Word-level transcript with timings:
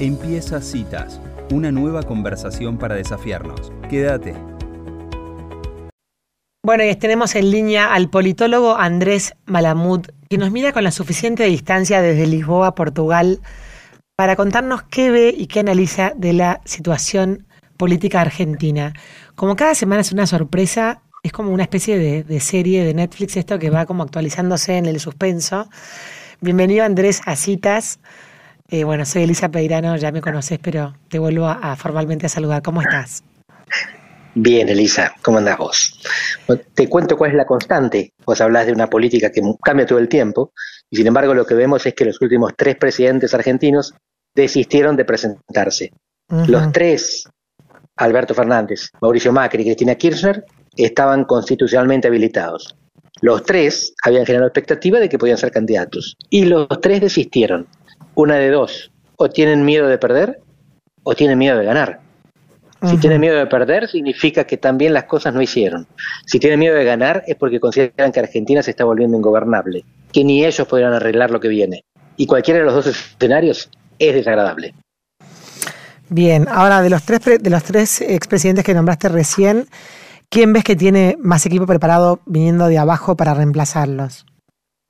Empieza 0.00 0.60
Citas, 0.60 1.20
una 1.52 1.70
nueva 1.70 2.02
conversación 2.02 2.78
para 2.78 2.96
desafiarnos. 2.96 3.72
Quédate. 3.88 4.34
Bueno, 6.64 6.82
y 6.82 6.96
tenemos 6.96 7.36
en 7.36 7.52
línea 7.52 7.94
al 7.94 8.10
politólogo 8.10 8.74
Andrés 8.76 9.34
Malamud, 9.46 10.00
que 10.28 10.36
nos 10.36 10.50
mira 10.50 10.72
con 10.72 10.82
la 10.82 10.90
suficiente 10.90 11.44
distancia 11.44 12.02
desde 12.02 12.26
Lisboa, 12.26 12.74
Portugal, 12.74 13.38
para 14.16 14.34
contarnos 14.34 14.82
qué 14.82 15.12
ve 15.12 15.32
y 15.36 15.46
qué 15.46 15.60
analiza 15.60 16.12
de 16.16 16.32
la 16.32 16.60
situación 16.64 17.46
política 17.76 18.20
argentina. 18.20 18.94
Como 19.36 19.54
cada 19.54 19.76
semana 19.76 20.00
es 20.00 20.10
una 20.10 20.26
sorpresa, 20.26 21.02
es 21.22 21.30
como 21.30 21.52
una 21.52 21.62
especie 21.62 22.00
de, 22.00 22.24
de 22.24 22.40
serie 22.40 22.84
de 22.84 22.94
Netflix, 22.94 23.36
esto 23.36 23.60
que 23.60 23.70
va 23.70 23.86
como 23.86 24.02
actualizándose 24.02 24.76
en 24.76 24.86
el 24.86 24.98
suspenso. 24.98 25.68
Bienvenido 26.40 26.84
Andrés 26.84 27.20
a 27.26 27.36
Citas. 27.36 28.00
Eh, 28.70 28.84
bueno, 28.84 29.04
soy 29.04 29.24
Elisa 29.24 29.50
Peirano, 29.50 29.96
ya 29.96 30.10
me 30.10 30.20
conoces, 30.20 30.58
pero 30.58 30.94
te 31.08 31.18
vuelvo 31.18 31.46
a, 31.46 31.76
formalmente 31.76 32.26
a 32.26 32.28
saludar. 32.28 32.62
¿Cómo 32.62 32.80
estás? 32.80 33.22
Bien, 34.34 34.68
Elisa, 34.68 35.14
¿cómo 35.22 35.38
andás 35.38 35.58
vos? 35.58 36.00
te 36.74 36.88
cuento 36.88 37.16
cuál 37.16 37.32
es 37.32 37.36
la 37.36 37.46
constante. 37.46 38.12
Vos 38.26 38.40
hablás 38.40 38.66
de 38.66 38.72
una 38.72 38.88
política 38.88 39.30
que 39.30 39.42
cambia 39.62 39.86
todo 39.86 39.98
el 39.98 40.08
tiempo, 40.08 40.52
y 40.90 40.96
sin 40.96 41.06
embargo 41.06 41.34
lo 41.34 41.46
que 41.46 41.54
vemos 41.54 41.86
es 41.86 41.94
que 41.94 42.04
los 42.04 42.20
últimos 42.20 42.52
tres 42.56 42.76
presidentes 42.76 43.32
argentinos 43.34 43.94
desistieron 44.34 44.96
de 44.96 45.04
presentarse. 45.04 45.92
Los 46.48 46.72
tres, 46.72 47.28
Alberto 47.96 48.34
Fernández, 48.34 48.88
Mauricio 49.00 49.32
Macri 49.32 49.62
y 49.62 49.66
Cristina 49.66 49.94
Kirchner, 49.94 50.44
estaban 50.76 51.24
constitucionalmente 51.24 52.08
habilitados. 52.08 52.76
Los 53.20 53.44
tres 53.44 53.94
habían 54.02 54.26
generado 54.26 54.48
expectativa 54.48 54.98
de 54.98 55.08
que 55.08 55.18
podían 55.18 55.38
ser 55.38 55.52
candidatos, 55.52 56.16
y 56.28 56.46
los 56.46 56.66
tres 56.80 57.02
desistieron 57.02 57.68
una 58.14 58.36
de 58.36 58.50
dos, 58.50 58.92
o 59.16 59.28
tienen 59.28 59.64
miedo 59.64 59.86
de 59.86 59.98
perder 59.98 60.40
o 61.04 61.14
tienen 61.14 61.38
miedo 61.38 61.58
de 61.58 61.64
ganar. 61.64 62.00
Si 62.82 62.98
tienen 62.98 63.18
miedo 63.18 63.38
de 63.38 63.46
perder, 63.46 63.88
significa 63.88 64.44
que 64.44 64.58
también 64.58 64.92
las 64.92 65.04
cosas 65.04 65.32
no 65.32 65.40
hicieron. 65.40 65.86
Si 66.26 66.38
tienen 66.38 66.58
miedo 66.58 66.74
de 66.74 66.84
ganar, 66.84 67.24
es 67.26 67.34
porque 67.36 67.58
consideran 67.58 68.12
que 68.12 68.20
Argentina 68.20 68.62
se 68.62 68.72
está 68.72 68.84
volviendo 68.84 69.16
ingobernable, 69.16 69.84
que 70.12 70.22
ni 70.22 70.44
ellos 70.44 70.68
podrán 70.68 70.92
arreglar 70.92 71.30
lo 71.30 71.40
que 71.40 71.48
viene. 71.48 71.84
Y 72.18 72.26
cualquiera 72.26 72.60
de 72.60 72.66
los 72.66 72.74
dos 72.74 72.86
escenarios 72.88 73.70
es 73.98 74.14
desagradable. 74.14 74.74
Bien, 76.10 76.46
ahora 76.50 76.82
de 76.82 76.90
los 76.90 77.02
tres, 77.04 77.42
de 77.42 77.50
los 77.50 77.62
tres 77.64 78.02
expresidentes 78.02 78.64
que 78.64 78.74
nombraste 78.74 79.08
recién, 79.08 79.66
¿quién 80.28 80.52
ves 80.52 80.64
que 80.64 80.76
tiene 80.76 81.16
más 81.18 81.46
equipo 81.46 81.66
preparado 81.66 82.20
viniendo 82.26 82.66
de 82.66 82.76
abajo 82.76 83.16
para 83.16 83.32
reemplazarlos? 83.32 84.26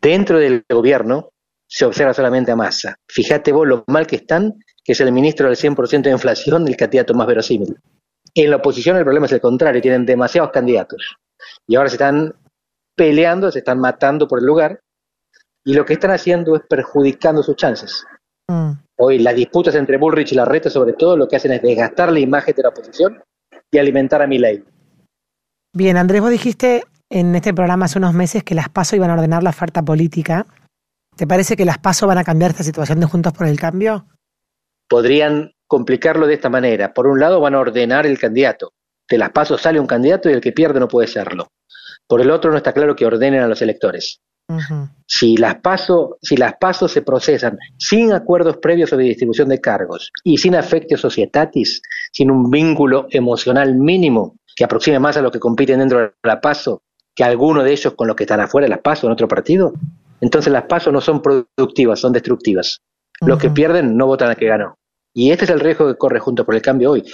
Dentro 0.02 0.38
del 0.38 0.64
gobierno, 0.68 1.28
se 1.74 1.84
observa 1.84 2.14
solamente 2.14 2.52
a 2.52 2.56
Massa. 2.56 2.96
Fíjate 3.08 3.50
vos 3.50 3.66
lo 3.66 3.82
mal 3.88 4.06
que 4.06 4.14
están, 4.14 4.54
que 4.84 4.92
es 4.92 5.00
el 5.00 5.10
ministro 5.10 5.48
del 5.48 5.56
100% 5.56 6.02
de 6.02 6.12
inflación, 6.12 6.68
el 6.68 6.76
candidato 6.76 7.14
más 7.14 7.26
verosímil. 7.26 7.76
En 8.32 8.50
la 8.50 8.56
oposición 8.56 8.96
el 8.96 9.02
problema 9.02 9.26
es 9.26 9.32
el 9.32 9.40
contrario, 9.40 9.82
tienen 9.82 10.06
demasiados 10.06 10.52
candidatos. 10.52 11.16
Y 11.66 11.74
ahora 11.74 11.88
se 11.88 11.96
están 11.96 12.32
peleando, 12.94 13.50
se 13.50 13.58
están 13.58 13.80
matando 13.80 14.28
por 14.28 14.38
el 14.38 14.46
lugar, 14.46 14.78
y 15.64 15.74
lo 15.74 15.84
que 15.84 15.94
están 15.94 16.12
haciendo 16.12 16.54
es 16.54 16.62
perjudicando 16.68 17.42
sus 17.42 17.56
chances. 17.56 18.06
Mm. 18.46 18.70
Hoy 18.96 19.18
las 19.18 19.34
disputas 19.34 19.74
entre 19.74 19.98
Bullrich 19.98 20.30
y 20.30 20.36
Larreta, 20.36 20.70
sobre 20.70 20.92
todo, 20.92 21.16
lo 21.16 21.26
que 21.26 21.34
hacen 21.34 21.50
es 21.50 21.62
desgastar 21.62 22.12
la 22.12 22.20
imagen 22.20 22.54
de 22.54 22.62
la 22.62 22.68
oposición 22.68 23.20
y 23.72 23.78
alimentar 23.78 24.22
a 24.22 24.28
ley. 24.28 24.62
Bien, 25.72 25.96
Andrés, 25.96 26.20
vos 26.20 26.30
dijiste 26.30 26.84
en 27.10 27.34
este 27.34 27.52
programa 27.52 27.86
hace 27.86 27.98
unos 27.98 28.14
meses 28.14 28.44
que 28.44 28.54
las 28.54 28.68
PASO 28.68 28.94
iban 28.94 29.10
a 29.10 29.14
ordenar 29.14 29.42
la 29.42 29.50
oferta 29.50 29.82
política 29.82 30.46
¿Te 31.16 31.26
parece 31.26 31.56
que 31.56 31.64
las 31.64 31.78
PASO 31.78 32.06
van 32.06 32.18
a 32.18 32.24
cambiar 32.24 32.50
esta 32.50 32.64
situación 32.64 32.98
de 33.00 33.06
Juntos 33.06 33.32
por 33.32 33.46
el 33.46 33.58
Cambio? 33.58 34.06
Podrían 34.88 35.52
complicarlo 35.66 36.26
de 36.26 36.34
esta 36.34 36.50
manera. 36.50 36.92
Por 36.92 37.06
un 37.06 37.20
lado, 37.20 37.40
van 37.40 37.54
a 37.54 37.60
ordenar 37.60 38.06
el 38.06 38.18
candidato. 38.18 38.72
De 39.08 39.18
las 39.18 39.30
PASO 39.30 39.56
sale 39.56 39.78
un 39.78 39.86
candidato 39.86 40.28
y 40.28 40.32
el 40.32 40.40
que 40.40 40.52
pierde 40.52 40.80
no 40.80 40.88
puede 40.88 41.06
serlo. 41.06 41.48
Por 42.06 42.20
el 42.20 42.30
otro, 42.30 42.50
no 42.50 42.56
está 42.56 42.72
claro 42.72 42.96
que 42.96 43.06
ordenen 43.06 43.40
a 43.40 43.48
los 43.48 43.62
electores. 43.62 44.20
Si 45.06 45.38
las 45.38 45.56
pasos 45.60 46.16
si 46.20 46.36
las 46.36 46.54
se 46.88 47.00
procesan 47.00 47.56
sin 47.78 48.12
acuerdos 48.12 48.58
previos 48.58 48.90
sobre 48.90 49.06
distribución 49.06 49.48
de 49.48 49.58
cargos 49.58 50.12
y 50.22 50.36
sin 50.36 50.54
afecto 50.54 50.98
societatis, 50.98 51.80
sin 52.12 52.30
un 52.30 52.50
vínculo 52.50 53.06
emocional 53.10 53.74
mínimo 53.74 54.36
que 54.54 54.64
aproxime 54.64 54.98
más 54.98 55.16
a 55.16 55.22
los 55.22 55.32
que 55.32 55.40
compiten 55.40 55.78
dentro 55.78 56.00
de 56.00 56.12
la 56.22 56.42
paso 56.42 56.82
que 57.14 57.24
alguno 57.24 57.62
de 57.62 57.72
ellos 57.72 57.94
con 57.94 58.06
los 58.06 58.16
que 58.16 58.24
están 58.24 58.40
afuera 58.40 58.66
de 58.66 58.70
las 58.70 58.80
paso 58.80 59.06
en 59.06 59.12
otro 59.12 59.28
partido, 59.28 59.72
entonces 60.20 60.52
las 60.52 60.64
pasos 60.64 60.92
no 60.92 61.00
son 61.00 61.20
productivas, 61.20 62.00
son 62.00 62.12
destructivas. 62.12 62.80
Los 63.20 63.38
que 63.38 63.50
pierden 63.50 63.96
no 63.96 64.06
votan 64.06 64.30
a 64.30 64.34
que 64.34 64.46
ganó. 64.46 64.76
Y 65.14 65.30
este 65.30 65.44
es 65.44 65.50
el 65.50 65.60
riesgo 65.60 65.86
que 65.86 65.96
corre 65.96 66.18
junto 66.18 66.44
por 66.44 66.54
el 66.54 66.62
cambio 66.62 66.90
hoy. 66.92 67.04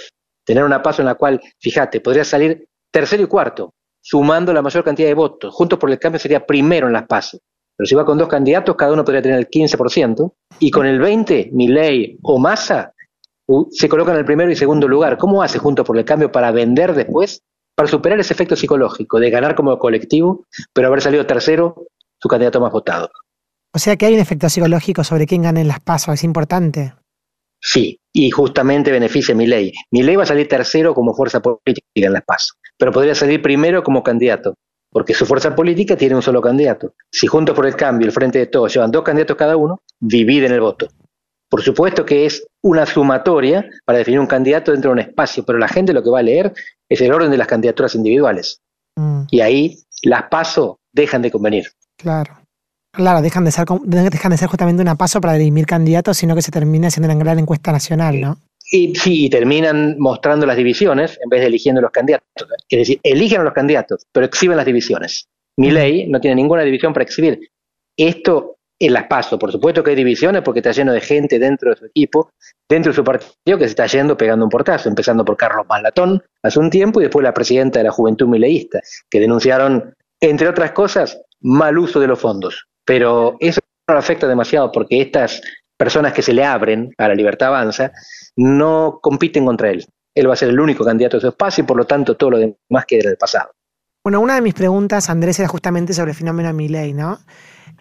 Tener 0.43 0.63
una 0.63 0.81
paso 0.81 1.01
en 1.01 1.05
la 1.05 1.15
cual, 1.15 1.39
fíjate, 1.59 2.01
podría 2.01 2.23
salir 2.23 2.67
tercero 2.91 3.23
y 3.23 3.27
cuarto, 3.27 3.73
sumando 4.01 4.51
la 4.51 4.61
mayor 4.61 4.83
cantidad 4.83 5.07
de 5.07 5.13
votos. 5.13 5.53
Juntos 5.53 5.77
por 5.77 5.91
el 5.91 5.99
cambio 5.99 6.19
sería 6.19 6.45
primero 6.45 6.87
en 6.87 6.93
las 6.93 7.05
pasos. 7.05 7.39
Pero 7.77 7.87
si 7.87 7.95
va 7.95 8.05
con 8.05 8.17
dos 8.17 8.27
candidatos, 8.27 8.75
cada 8.75 8.93
uno 8.93 9.03
podría 9.03 9.21
tener 9.21 9.37
el 9.37 9.49
15%, 9.49 10.33
y 10.59 10.71
con 10.71 10.85
el 10.85 10.99
20%, 10.99 11.51
Milei 11.51 12.17
o 12.23 12.39
Massa, 12.39 12.93
se 13.71 13.89
colocan 13.89 14.15
en 14.15 14.19
el 14.19 14.25
primero 14.25 14.51
y 14.51 14.55
segundo 14.55 14.87
lugar. 14.87 15.17
¿Cómo 15.17 15.41
hace 15.43 15.59
Juntos 15.59 15.85
por 15.85 15.97
el 15.97 16.05
Cambio 16.05 16.31
para 16.31 16.51
vender 16.51 16.93
después? 16.93 17.43
Para 17.75 17.89
superar 17.89 18.19
ese 18.19 18.33
efecto 18.33 18.55
psicológico 18.55 19.19
de 19.19 19.29
ganar 19.29 19.55
como 19.55 19.77
colectivo, 19.79 20.45
pero 20.73 20.87
haber 20.87 21.01
salido 21.01 21.25
tercero 21.25 21.87
su 22.21 22.27
candidato 22.27 22.59
más 22.59 22.71
votado. 22.71 23.09
O 23.73 23.79
sea 23.79 23.95
que 23.95 24.05
hay 24.05 24.13
un 24.13 24.19
efecto 24.19 24.49
psicológico 24.49 25.03
sobre 25.03 25.25
quién 25.25 25.41
gana 25.41 25.61
en 25.61 25.67
las 25.67 25.79
pasos, 25.79 26.13
es 26.13 26.23
importante. 26.23 26.93
Sí, 27.61 27.99
y 28.11 28.31
justamente 28.31 28.91
beneficia 28.91 29.33
a 29.33 29.37
Mi 29.37 29.47
ley 29.47 30.15
va 30.15 30.23
a 30.23 30.25
salir 30.25 30.47
tercero 30.47 30.93
como 30.93 31.13
fuerza 31.13 31.41
política 31.41 31.85
en 31.95 32.13
las 32.13 32.23
pasos, 32.23 32.57
pero 32.77 32.91
podría 32.91 33.15
salir 33.15 33.41
primero 33.41 33.83
como 33.83 34.03
candidato, 34.03 34.55
porque 34.89 35.13
su 35.13 35.25
fuerza 35.25 35.55
política 35.55 35.95
tiene 35.95 36.15
un 36.15 36.21
solo 36.21 36.41
candidato. 36.41 36.95
Si 37.11 37.27
Juntos 37.27 37.55
por 37.55 37.65
el 37.65 37.75
Cambio, 37.75 38.07
el 38.07 38.11
Frente 38.11 38.39
de 38.39 38.47
Todos, 38.47 38.73
llevan 38.73 38.91
dos 38.91 39.03
candidatos 39.03 39.37
cada 39.37 39.55
uno, 39.55 39.79
dividen 39.99 40.51
el 40.51 40.61
voto. 40.61 40.87
Por 41.49 41.61
supuesto 41.61 42.05
que 42.05 42.25
es 42.25 42.47
una 42.63 42.85
sumatoria 42.85 43.69
para 43.85 43.99
definir 43.99 44.19
un 44.19 44.27
candidato 44.27 44.71
dentro 44.71 44.89
de 44.89 44.93
un 44.93 44.99
espacio, 44.99 45.43
pero 45.45 45.59
la 45.59 45.67
gente 45.67 45.93
lo 45.93 46.01
que 46.01 46.09
va 46.09 46.19
a 46.19 46.23
leer 46.23 46.53
es 46.89 47.01
el 47.01 47.13
orden 47.13 47.29
de 47.29 47.37
las 47.37 47.47
candidaturas 47.47 47.93
individuales. 47.93 48.61
Mm. 48.95 49.23
Y 49.29 49.41
ahí 49.41 49.77
las 50.03 50.23
paso 50.29 50.79
dejan 50.93 51.21
de 51.21 51.31
convenir. 51.31 51.65
Claro. 52.01 52.33
Claro, 52.93 53.21
dejan 53.21 53.45
de 53.45 53.51
ser, 53.51 53.65
dejan 53.83 54.31
de 54.31 54.37
ser 54.37 54.49
justamente 54.49 54.81
una 54.81 54.95
paso 54.95 55.21
para 55.21 55.33
dirimir 55.33 55.65
candidatos, 55.65 56.17
sino 56.17 56.35
que 56.35 56.41
se 56.41 56.51
termina 56.51 56.87
haciendo 56.87 57.13
una 57.13 57.23
gran 57.23 57.39
encuesta 57.39 57.71
nacional, 57.71 58.19
¿no? 58.19 58.37
Y, 58.69 58.95
sí, 58.95 59.25
y 59.25 59.29
terminan 59.29 59.95
mostrando 59.97 60.45
las 60.45 60.57
divisiones 60.57 61.17
en 61.21 61.29
vez 61.29 61.41
de 61.41 61.47
eligiendo 61.47 61.81
los 61.81 61.91
candidatos. 61.91 62.47
Es 62.69 62.79
decir, 62.79 62.99
eligen 63.03 63.41
a 63.41 63.43
los 63.43 63.53
candidatos, 63.53 64.05
pero 64.11 64.25
exhiben 64.25 64.57
las 64.57 64.65
divisiones. 64.65 65.27
Mi 65.57 65.71
ley 65.71 66.07
no 66.07 66.19
tiene 66.19 66.35
ninguna 66.35 66.63
división 66.63 66.93
para 66.93 67.03
exhibir. 67.03 67.49
Esto 67.97 68.55
en 68.79 68.93
las 68.93 69.05
paso, 69.05 69.37
por 69.37 69.51
supuesto 69.51 69.83
que 69.83 69.91
hay 69.91 69.95
divisiones 69.95 70.41
porque 70.41 70.59
está 70.59 70.71
lleno 70.71 70.91
de 70.91 71.01
gente 71.01 71.37
dentro 71.37 71.69
de 71.69 71.77
su 71.77 71.85
equipo, 71.85 72.31
dentro 72.67 72.91
de 72.91 72.95
su 72.95 73.03
partido 73.03 73.57
que 73.57 73.65
se 73.65 73.71
está 73.71 73.85
yendo 73.85 74.17
pegando 74.17 74.43
un 74.43 74.49
portazo, 74.49 74.89
empezando 74.89 75.23
por 75.23 75.37
Carlos 75.37 75.67
Malatón 75.69 76.23
hace 76.41 76.59
un 76.59 76.69
tiempo 76.69 76.99
y 76.99 77.03
después 77.03 77.23
la 77.23 77.33
presidenta 77.33 77.79
de 77.79 77.85
la 77.85 77.91
Juventud 77.91 78.27
Mileísta, 78.27 78.79
que 79.09 79.19
denunciaron, 79.19 79.93
entre 80.19 80.47
otras 80.47 80.71
cosas, 80.71 81.21
mal 81.41 81.77
uso 81.77 81.99
de 81.99 82.07
los 82.07 82.19
fondos. 82.19 82.67
Pero 82.85 83.37
eso 83.39 83.59
no 83.89 83.97
afecta 83.97 84.27
demasiado 84.27 84.71
porque 84.71 85.01
estas 85.01 85.41
personas 85.77 86.13
que 86.13 86.21
se 86.21 86.33
le 86.33 86.45
abren 86.45 86.93
a 86.97 87.07
la 87.07 87.15
libertad 87.15 87.49
avanza 87.49 87.91
no 88.35 88.99
compiten 89.01 89.45
contra 89.45 89.69
él. 89.71 89.85
Él 90.15 90.29
va 90.29 90.33
a 90.33 90.37
ser 90.37 90.49
el 90.49 90.59
único 90.59 90.83
candidato 90.83 91.17
de 91.17 91.21
su 91.21 91.27
espacio 91.27 91.63
y 91.63 91.67
por 91.67 91.77
lo 91.77 91.85
tanto 91.85 92.15
todo 92.15 92.31
lo 92.31 92.37
demás 92.37 92.85
queda 92.85 93.03
en 93.03 93.09
el 93.09 93.17
pasado. 93.17 93.51
Bueno, 94.03 94.19
una 94.19 94.35
de 94.35 94.41
mis 94.41 94.53
preguntas, 94.53 95.09
Andrés, 95.09 95.39
era 95.39 95.47
justamente 95.47 95.93
sobre 95.93 96.11
el 96.11 96.17
fenómeno 96.17 96.51
Milley, 96.53 96.93
¿no? 96.93 97.19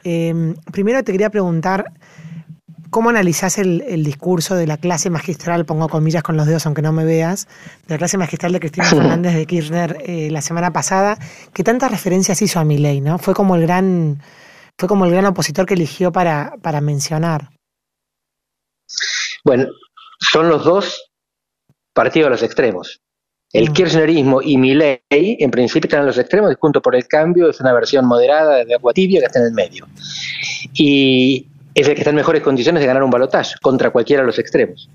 Em, 0.05 0.55
primero 0.73 1.03
te 1.03 1.13
quería 1.13 1.31
preguntar, 1.31 1.93
¿cómo 2.91 3.11
analizás 3.11 3.59
el, 3.59 4.05
discurso 4.05 4.55
de 4.55 4.67
la 4.67 4.77
clase 4.77 5.11
magistral, 5.11 5.65
pongo 5.65 5.89
comillas 5.89 6.23
con 6.23 6.37
los 6.37 6.47
dedos 6.47 6.67
aunque 6.67 6.83
no 6.83 6.93
me 6.93 7.05
veas, 7.05 7.47
de 7.87 7.95
la 7.95 7.99
clase 7.99 8.19
magistral 8.19 8.53
de 8.53 8.61
Cristina 8.61 8.85
Fernández 8.91 9.35
de 9.35 9.47
Kirchner 9.47 9.97
eh, 10.05 10.31
la 10.31 10.43
semana 10.43 10.73
pasada, 10.73 11.19
que 11.53 11.65
tantas 11.65 11.91
referencias 11.91 12.43
hizo 12.43 12.61
a 12.61 12.65
Milley, 12.65 13.01
¿no? 13.01 13.19
Fue 13.19 13.35
como 13.35 13.57
el 13.57 13.63
gran, 13.63 14.21
fue 14.79 14.89
como 14.89 15.05
el 15.05 15.13
gran 15.13 15.27
opositor 15.27 15.67
que 15.67 15.75
eligió 15.75 16.13
para, 16.13 16.55
para 16.63 16.81
mencionar. 16.81 17.51
Bueno, 19.45 19.69
son 20.19 20.49
los 20.49 20.65
dos 20.65 21.11
partidos 21.95 22.27
a 22.27 22.31
los 22.31 22.43
extremos. 22.43 23.01
El 23.53 23.71
mm. 23.71 23.73
kirchnerismo 23.73 24.43
y 24.43 24.57
Milei, 24.57 25.01
en 25.11 25.51
principio, 25.51 25.89
están 25.89 26.01
en 26.01 26.07
los 26.07 26.19
extremos, 26.19 26.53
y 26.53 26.57
junto 26.61 26.81
por 26.81 26.95
el 26.95 27.07
cambio 27.09 27.51
es 27.51 27.61
una 27.61 27.73
versión 27.73 28.07
moderada 28.07 28.65
de 28.65 28.75
agua 28.75 28.93
tibia 28.93 29.21
que 29.21 29.27
está 29.27 29.41
en 29.41 29.47
el 29.47 29.53
medio. 29.53 29.87
Y 30.75 31.50
es 31.75 31.89
el 31.89 31.95
que 31.95 32.01
está 32.01 32.11
en 32.11 32.17
mejores 32.17 32.43
condiciones 32.43 32.81
de 32.81 32.87
ganar 32.87 33.03
un 33.03 33.11
balotaje 33.11 33.55
contra 33.63 33.91
cualquiera 33.91 34.23
de 34.23 34.27
los 34.27 34.39
extremos. 34.39 34.89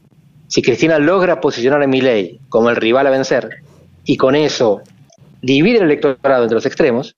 Si 0.48 0.62
Cristina 0.62 1.00
logra 1.00 1.42
posicionar 1.42 1.82
a 1.82 1.88
Milei 1.88 2.40
como 2.50 2.70
el 2.70 2.76
rival 2.76 3.08
a 3.08 3.10
vencer 3.10 3.50
y 4.04 4.18
con 4.18 4.36
eso 4.36 4.82
divide 5.42 5.78
el 5.78 5.86
electorado 5.86 6.44
entre 6.44 6.56
los 6.56 6.66
extremos, 6.66 7.16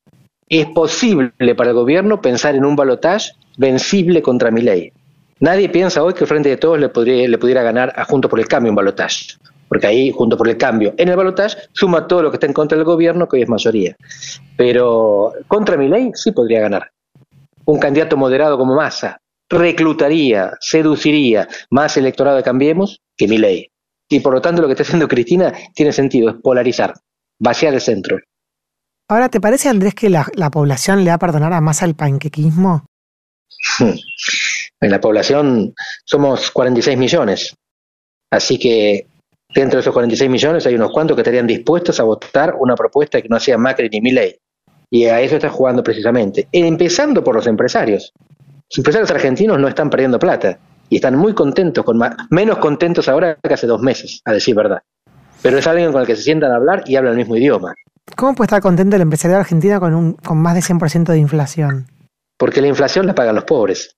es 0.48 0.66
posible 0.68 1.56
para 1.56 1.72
el 1.72 1.76
gobierno 1.76 2.22
pensar 2.22 2.56
en 2.56 2.64
un 2.64 2.76
balotaje 2.76 3.34
vencible 3.58 4.22
contra 4.22 4.52
Milei. 4.52 4.94
Nadie 5.40 5.70
piensa 5.70 6.04
hoy 6.04 6.14
que 6.14 6.26
frente 6.26 6.50
de 6.50 6.58
todos 6.58 6.80
le, 6.80 6.90
podría, 6.90 7.28
le 7.28 7.38
pudiera 7.38 7.62
ganar 7.64 7.94
a 7.96 8.06
Junto 8.06 8.30
por 8.30 8.40
el 8.40 8.48
Cambio 8.48 8.70
en 8.70 8.76
balotaje, 8.76 9.36
porque 9.68 9.88
ahí 9.88 10.12
Junto 10.12 10.38
por 10.38 10.48
el 10.48 10.58
Cambio 10.58 10.94
en 10.98 11.10
el 11.10 11.18
balotaje 11.18 11.58
suma 11.74 12.08
todo 12.08 12.24
lo 12.24 12.32
que 12.32 12.38
está 12.38 12.48
en 12.48 12.54
contra 12.54 12.78
del 12.78 12.86
gobierno, 12.86 13.28
que 13.28 13.38
hoy 13.38 13.44
es 13.44 13.50
mayoría. 13.50 13.96
Pero 14.56 15.34
contra 15.48 15.76
mi 15.76 15.90
ley 15.90 16.12
sí 16.16 16.32
podría 16.32 16.62
ganar. 16.62 16.90
Un 17.66 17.80
candidato 17.80 18.16
moderado 18.16 18.58
como 18.58 18.76
Massa 18.76 19.20
reclutaría, 19.50 20.52
seduciría 20.60 21.48
más 21.70 21.98
electorado 21.98 22.38
de 22.38 22.44
Cambiemos 22.44 23.02
que 23.16 23.28
mi 23.28 23.38
ley. 23.38 23.70
Y 24.10 24.20
por 24.20 24.34
lo 24.34 24.42
tanto 24.42 24.62
lo 24.62 24.68
que 24.68 24.74
está 24.74 24.84
haciendo 24.84 25.08
Cristina 25.08 25.54
tiene 25.74 25.92
sentido, 25.92 26.30
es 26.30 26.36
polarizar, 26.42 26.94
vaciar 27.40 27.74
el 27.74 27.82
centro. 27.82 28.18
Ahora, 29.10 29.30
¿te 29.30 29.40
parece, 29.40 29.70
Andrés, 29.70 29.94
que 29.94 30.10
la, 30.10 30.26
población 30.52 31.04
le 31.04 31.12
va 31.12 31.16
a 31.16 31.20
perdonar 31.20 31.54
a 31.54 31.62
Massa 31.62 31.86
el 31.86 31.96
panquequismo? 31.96 32.86
En 34.80 34.92
la 34.92 35.02
población 35.02 35.74
somos 36.06 36.52
46 36.52 37.00
millones. 37.00 37.56
Así 38.30 38.60
que 38.60 39.08
dentro 39.52 39.78
de 39.78 39.82
esos 39.82 39.92
46 39.92 40.30
millones 40.30 40.68
hay 40.68 40.76
unos 40.76 40.92
cuantos 40.92 41.16
que 41.16 41.22
estarían 41.22 41.48
dispuestos 41.48 42.00
a 42.00 42.04
votar 42.04 42.54
una 42.60 42.76
propuesta 42.76 43.20
que 43.20 43.28
no 43.28 43.38
hacía 43.38 43.58
Macri 43.58 43.90
ni 43.90 44.02
Milley. 44.02 44.38
Y 44.92 45.06
a 45.06 45.20
eso 45.20 45.38
está 45.38 45.50
jugando 45.50 45.82
precisamente. 45.82 46.48
Empezando 46.52 47.24
por 47.24 47.34
los 47.34 47.48
empresarios. 47.48 48.14
Los 48.70 48.78
empresarios 48.78 49.12
argentinos 49.12 49.60
no 49.60 49.68
están 49.68 49.90
perdiendo 49.90 50.20
plata 50.20 50.60
y 50.90 50.96
están 50.96 51.16
muy 51.16 51.34
contentos, 51.34 51.84
con 51.84 52.00
menos 52.30 52.58
contentos 52.58 53.08
ahora 53.08 53.38
que 53.42 53.54
hace 53.54 53.68
dos 53.68 53.82
meses, 53.82 54.22
a 54.26 54.32
decir 54.32 54.56
verdad. 54.56 54.82
Pero 55.42 55.58
es 55.58 55.68
alguien 55.68 55.92
con 55.92 56.02
el 56.02 56.08
que 56.08 56.16
se 56.16 56.24
sientan 56.24 56.52
a 56.52 56.56
hablar 56.56 56.84
y 56.86 56.96
hablan 56.96 57.14
el 57.14 57.18
mismo 57.18 57.36
idioma. 57.36 57.74
¿Cómo 58.16 58.36
puede 58.36 58.48
estar 58.48 58.62
contento 58.62 58.96
el 58.96 59.02
empresario 59.02 59.38
argentino 59.38 59.80
con, 59.80 59.94
un, 59.94 60.14
con 60.14 60.38
más 60.38 60.56
de 60.56 60.62
100% 60.62 61.06
de 61.06 61.18
inflación? 61.18 61.88
Porque 62.38 62.62
la 62.62 62.68
inflación 62.68 63.06
la 63.06 63.16
pagan 63.16 63.36
los 63.36 63.44
pobres 63.44 63.98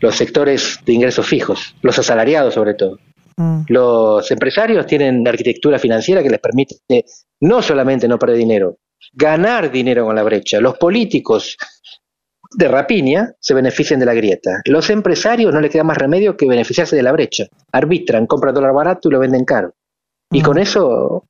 los 0.00 0.16
sectores 0.16 0.80
de 0.84 0.92
ingresos 0.94 1.26
fijos, 1.26 1.76
los 1.82 1.98
asalariados 1.98 2.54
sobre 2.54 2.74
todo. 2.74 2.98
Mm. 3.36 3.62
Los 3.68 4.30
empresarios 4.30 4.86
tienen 4.86 5.26
arquitectura 5.26 5.78
financiera 5.78 6.22
que 6.22 6.30
les 6.30 6.40
permite 6.40 6.76
no 7.40 7.62
solamente 7.62 8.08
no 8.08 8.18
perder 8.18 8.38
dinero, 8.38 8.78
ganar 9.12 9.70
dinero 9.70 10.06
con 10.06 10.16
la 10.16 10.22
brecha. 10.22 10.60
Los 10.60 10.78
políticos 10.78 11.56
de 12.52 12.68
rapiña 12.68 13.32
se 13.38 13.54
benefician 13.54 14.00
de 14.00 14.06
la 14.06 14.14
grieta. 14.14 14.60
Los 14.64 14.90
empresarios 14.90 15.52
no 15.52 15.60
les 15.60 15.70
queda 15.70 15.84
más 15.84 15.96
remedio 15.96 16.36
que 16.36 16.46
beneficiarse 16.46 16.96
de 16.96 17.02
la 17.02 17.12
brecha. 17.12 17.44
Arbitran, 17.72 18.26
compran 18.26 18.54
dólar 18.54 18.72
barato 18.72 19.08
y 19.08 19.12
lo 19.12 19.20
venden 19.20 19.44
caro. 19.44 19.74
Y 20.30 20.40
mm. 20.40 20.44
con 20.44 20.58
eso 20.58 21.24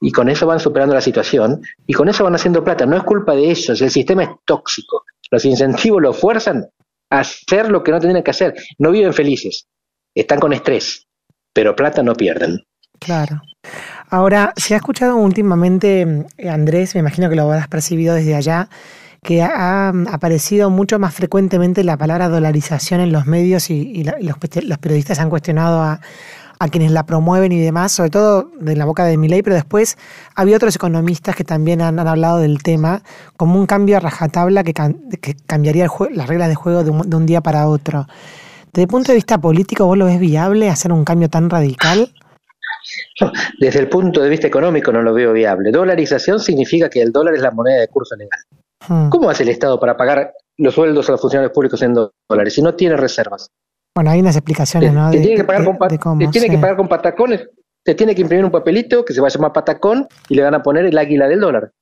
y 0.00 0.10
con 0.10 0.28
eso 0.28 0.46
van 0.46 0.58
superando 0.58 0.94
la 0.94 1.00
situación 1.00 1.62
y 1.86 1.92
con 1.92 2.08
eso 2.08 2.24
van 2.24 2.34
haciendo 2.34 2.64
plata. 2.64 2.84
No 2.86 2.96
es 2.96 3.04
culpa 3.04 3.34
de 3.34 3.50
ellos, 3.50 3.80
el 3.80 3.90
sistema 3.90 4.24
es 4.24 4.30
tóxico. 4.44 5.04
Los 5.30 5.44
incentivos 5.44 6.02
lo 6.02 6.12
fuerzan 6.12 6.68
hacer 7.08 7.70
lo 7.70 7.82
que 7.82 7.92
no 7.92 8.00
tienen 8.00 8.22
que 8.22 8.32
hacer. 8.32 8.54
No 8.78 8.90
viven 8.90 9.12
felices, 9.12 9.68
están 10.14 10.40
con 10.40 10.52
estrés, 10.52 11.06
pero 11.52 11.76
plata 11.76 12.02
no 12.02 12.14
pierden. 12.14 12.64
Claro. 12.98 13.40
Ahora, 14.10 14.52
se 14.56 14.74
ha 14.74 14.78
escuchado 14.78 15.16
últimamente, 15.16 16.26
eh, 16.36 16.48
Andrés, 16.48 16.94
me 16.94 17.00
imagino 17.00 17.28
que 17.28 17.36
lo 17.36 17.42
habrás 17.42 17.68
percibido 17.68 18.14
desde 18.14 18.34
allá, 18.34 18.68
que 19.22 19.40
ha 19.40 19.88
aparecido 20.10 20.68
mucho 20.68 20.98
más 20.98 21.14
frecuentemente 21.14 21.84
la 21.84 21.96
palabra 21.96 22.28
dolarización 22.28 23.00
en 23.00 23.12
los 23.12 23.26
medios 23.26 23.70
y, 23.70 24.02
los, 24.02 24.36
periodistas 24.78 25.20
han 25.20 25.30
cuestionado 25.30 25.80
a, 25.80 26.00
quienes 26.70 26.92
la 26.92 27.06
promueven 27.06 27.50
y 27.50 27.58
demás, 27.58 27.90
sobre 27.90 28.10
todo 28.10 28.50
de 28.60 28.76
la 28.76 28.84
boca 28.84 29.04
de 29.04 29.16
Milei, 29.16 29.42
pero 29.42 29.56
después 29.56 29.98
había 30.36 30.56
otros 30.56 30.76
economistas 30.76 31.34
que 31.34 31.42
también 31.42 31.80
han, 31.80 31.98
hablado 31.98 32.38
del 32.38 32.62
tema 32.62 33.02
como 33.36 33.58
un 33.58 33.66
cambio 33.66 33.96
a 33.96 34.00
rajatabla 34.00 34.62
que, 34.62 34.72
cambiaría 35.46 35.88
las 36.12 36.28
reglas 36.28 36.48
de 36.48 36.54
juego 36.54 36.84
de 36.84 36.90
un, 36.90 37.26
día 37.26 37.40
para 37.40 37.66
otro. 37.66 38.06
Desde 38.72 38.82
el 38.82 38.88
punto 38.88 39.10
de 39.10 39.16
vista 39.16 39.38
político, 39.38 39.86
¿vos 39.86 39.98
lo 39.98 40.06
ves 40.06 40.20
viable 40.20 40.70
hacer 40.70 40.92
un 40.92 41.04
cambio 41.04 41.28
tan 41.28 41.50
radical? 41.50 42.12
Desde 43.58 43.80
el 43.80 43.88
punto 43.88 44.22
de 44.22 44.28
vista 44.28 44.46
económico 44.46 44.92
no 44.92 45.02
lo 45.02 45.14
veo 45.14 45.32
viable. 45.32 45.70
Dolarización 45.70 46.40
significa 46.40 46.88
que 46.88 47.02
el 47.02 47.12
dólar 47.12 47.34
es 47.34 47.42
la 47.42 47.50
moneda 47.50 47.80
de 47.80 47.88
curso 47.88 48.16
legal. 48.16 48.40
Hmm. 48.88 49.08
¿Cómo 49.10 49.30
hace 49.30 49.42
el 49.42 49.50
Estado 49.50 49.78
para 49.78 49.96
pagar 49.96 50.32
los 50.58 50.74
sueldos 50.74 51.08
a 51.08 51.12
los 51.12 51.20
funcionarios 51.20 51.52
públicos 51.52 51.80
en 51.82 51.94
dólares 51.94 52.54
si 52.54 52.62
no 52.62 52.74
tiene 52.74 52.96
reservas? 52.96 53.48
Bueno, 53.94 54.10
hay 54.10 54.20
unas 54.20 54.36
explicaciones, 54.36 54.92
¿no? 54.92 55.10
Te, 55.10 55.20
tiene, 55.20 55.36
que 55.36 55.44
pagar, 55.44 55.64
con, 55.64 56.18
tiene 56.30 56.48
que 56.48 56.58
pagar 56.58 56.76
con 56.76 56.88
patacones. 56.88 57.48
Te 57.84 57.94
tiene 57.94 58.14
que 58.14 58.22
imprimir 58.22 58.44
un 58.44 58.50
papelito 58.50 59.04
que 59.04 59.12
se 59.12 59.20
va 59.20 59.26
a 59.26 59.30
llamar 59.30 59.52
patacón 59.52 60.06
y 60.28 60.34
le 60.34 60.42
van 60.42 60.54
a 60.54 60.62
poner 60.62 60.86
el 60.86 60.96
águila 60.96 61.28
del 61.28 61.40
dólar. 61.40 61.72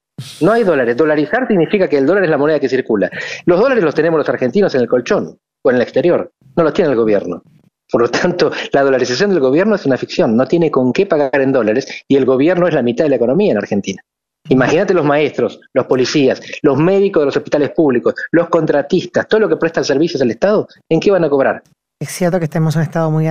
No 0.41 0.53
hay 0.53 0.65
dólares. 0.65 0.97
Dolarizar 0.97 1.47
significa 1.47 1.89
que 1.89 1.99
el 1.99 2.07
dólar 2.07 2.25
es 2.25 2.31
la 2.31 2.39
moneda 2.39 2.59
que 2.59 2.69
circula. 2.69 3.11
Los 3.45 3.61
dólares 3.61 3.85
los 3.85 3.95
tenemos 3.95 4.19
los 4.19 4.29
argentinos 4.29 4.75
en 4.75 4.83
el 4.83 4.89
colchón 4.89 5.39
o 5.63 5.71
en 5.71 5.77
el 5.77 5.83
exterior. 5.83 6.33
No 6.57 6.65
los 6.65 6.73
tiene 6.73 6.91
el 6.91 6.97
gobierno. 6.97 7.43
Por 7.91 8.03
lo 8.03 8.09
tanto, 8.09 8.51
la 8.73 8.83
dolarización 8.83 9.31
del 9.31 9.41
gobierno 9.41 9.75
es 9.75 9.87
una 9.87 9.97
ficción. 9.97 10.37
No 10.37 10.47
tiene 10.47 10.71
con 10.71 10.93
qué 10.93 11.07
pagar 11.07 11.41
en 11.41 11.53
dólares 11.53 11.87
y 12.09 12.17
el 12.17 12.25
gobierno 12.25 12.69
es 12.69 12.75
la 12.75 12.83
mitad 12.83 13.05
de 13.05 13.11
la 13.11 13.17
economía 13.17 13.53
en 13.53 13.59
Argentina. 13.59 14.03
Imagínate 14.49 14.95
los 14.95 15.05
maestros, 15.05 15.61
los 15.75 15.87
policías, 15.87 16.41
los 16.63 16.79
médicos 16.79 17.23
de 17.23 17.27
los 17.27 17.37
hospitales 17.37 17.71
públicos, 17.71 18.15
los 18.33 18.49
contratistas, 18.49 19.29
todo 19.29 19.41
lo 19.41 19.49
que 19.49 19.57
prestan 19.57 19.85
servicios 19.85 20.23
al 20.23 20.31
Estado, 20.31 20.67
¿en 20.89 20.99
qué 20.99 21.11
van 21.11 21.25
a 21.25 21.29
cobrar? 21.29 21.63
Es 22.01 22.09
cierto 22.09 22.39
que 22.39 22.47
estamos 22.47 22.75
en 22.75 22.81
un 22.81 22.87
estado 22.87 23.11
muy, 23.11 23.27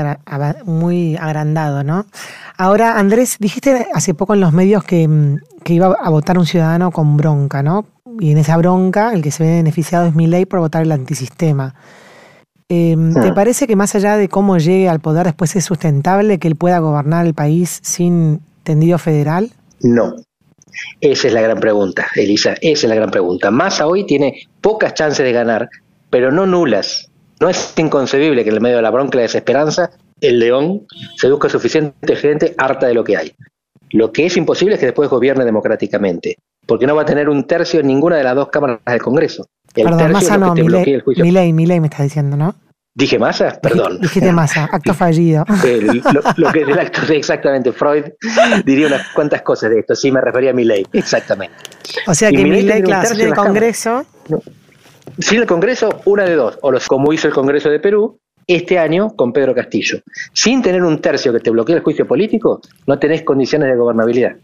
muy 0.65 1.17
agrandado, 1.17 1.83
¿no? 1.83 2.05
Ahora, 2.55 2.99
Andrés, 2.99 3.37
dijiste 3.39 3.87
hace 3.93 4.13
poco 4.13 4.35
en 4.35 4.41
los 4.41 4.53
medios 4.53 4.83
que, 4.83 5.07
mm, 5.07 5.37
iba 5.65 5.87
a 5.99 6.09
votar 6.09 6.37
un 6.37 6.45
ciudadano 6.45 6.91
con 6.91 7.17
bronca, 7.17 7.63
¿no? 7.63 7.85
Y 8.19 8.31
en 8.31 8.37
esa 8.37 8.57
bronca, 8.57 9.11
el 9.13 9.23
que 9.23 9.31
se 9.31 9.43
ve 9.43 9.55
beneficiado 9.55 10.05
es 10.05 10.15
mi 10.15 10.27
ley 10.27 10.45
por 10.45 10.59
votar 10.59 10.83
el 10.83 10.91
antisistema. 10.91 11.73
Em, 12.69 13.13
¿Te 13.13 13.33
parece 13.33 13.67
que 13.67 13.75
más 13.75 13.95
allá 13.95 14.15
de 14.15 14.29
cómo 14.29 14.57
llegue 14.57 14.89
al 14.89 14.99
poder 14.99 15.25
después 15.25 15.55
es 15.55 15.65
sustentable 15.65 16.37
que 16.37 16.47
él 16.47 16.55
pueda 16.55 16.79
gobernar 16.79 17.25
el 17.25 17.33
país 17.33 17.79
sin 17.81 18.41
tendido 18.63 18.97
federal? 18.99 19.49
No. 19.81 20.15
Esa 21.01 21.27
es 21.27 21.33
la 21.33 21.41
gran 21.41 21.59
pregunta, 21.59 22.07
Elisa. 22.15 22.53
Esa 22.61 22.85
es 22.85 22.89
la 22.89 22.95
gran 22.95 23.09
pregunta. 23.09 23.49
Massa 23.49 23.87
hoy 23.87 24.05
tiene 24.05 24.43
pocas 24.61 24.93
chances 24.93 25.25
de 25.25 25.31
ganar, 25.31 25.67
pero 26.09 26.31
no 26.31 26.45
nulas 26.45 27.09
no 27.39 27.49
es 27.49 27.73
inconcebible 27.77 28.43
que 28.43 28.49
en 28.49 28.55
el 28.55 28.61
medio 28.61 28.77
de 28.77 28.81
la 28.81 28.91
bronca 28.91 29.15
y 29.15 29.19
la 29.19 29.21
desesperanza 29.23 29.91
el 30.19 30.39
león 30.39 30.85
seduzca 31.15 31.47
suficiente 31.47 32.15
gente 32.17 32.53
harta 32.57 32.87
de 32.87 32.93
lo 32.93 33.03
que 33.03 33.15
hay. 33.15 33.31
Lo 33.91 34.11
que 34.11 34.25
es 34.25 34.35
imposible 34.35 34.75
es 34.75 34.79
que 34.79 34.87
después 34.87 35.09
gobierne 35.09 35.45
democráticamente, 35.45 36.37
porque 36.69 36.87
no 36.87 36.95
va 36.95 37.01
a 37.01 37.05
tener 37.05 37.27
un 37.27 37.45
tercio 37.45 37.81
en 37.81 37.87
ninguna 37.87 38.15
de 38.15 38.23
las 38.23 38.35
dos 38.35 38.47
cámaras 38.49 38.79
del 38.85 39.01
Congreso. 39.01 39.45
El 39.75 39.85
Perdón, 39.85 40.11
Massa 40.11 40.37
no, 40.37 40.53
Milei, 40.53 41.51
Milei 41.51 41.79
me 41.79 41.87
está 41.87 42.03
diciendo, 42.03 42.37
¿no? 42.37 42.55
¿Dije 42.95 43.19
masa? 43.19 43.59
Perdón. 43.61 43.99
Dijiste 44.01 44.31
masa, 44.31 44.69
acto 44.71 44.93
fallido. 45.03 45.45
lo, 46.37 46.51
que 46.51 46.61
es 46.61 46.67
el 46.67 46.79
acto, 46.79 47.01
exactamente. 47.13 47.71
Freud 47.71 48.05
diría 48.65 48.87
unas 48.87 49.07
cuantas 49.09 49.41
cosas 49.41 49.69
de 49.69 49.79
esto. 49.79 49.95
Sí, 49.95 50.11
me 50.11 50.21
refería 50.21 50.51
a 50.51 50.53
Milei, 50.53 50.85
exactamente. 50.93 51.55
O 52.07 52.13
sea 52.13 52.29
que 52.29 52.43
Milei, 52.43 52.81
claro, 52.81 53.09
en 53.11 53.21
el 53.21 53.33
Congreso 53.33 54.05
sin 55.17 55.39
el 55.39 55.47
Congreso, 55.47 56.01
una 56.05 56.23
de 56.23 56.35
dos, 56.35 56.57
o 56.61 56.71
los, 56.71 56.87
como 56.87 57.11
hizo 57.11 57.27
el 57.27 57.33
Congreso 57.33 57.69
de 57.69 57.79
Perú, 57.79 58.19
este 58.47 58.79
año 58.79 59.09
con 59.15 59.33
Pedro 59.33 59.53
Castillo. 59.53 59.99
Sin 60.33 60.61
tener 60.61 60.83
un 60.83 60.99
tercio 61.01 61.33
que 61.33 61.39
te 61.39 61.49
bloquee 61.49 61.75
el 61.75 61.81
juicio 61.81 62.07
político, 62.07 62.61
no 62.87 62.97
tenés 62.97 63.23
condiciones 63.23 63.69
de 63.69 63.75
gobernabilidad. 63.75 64.35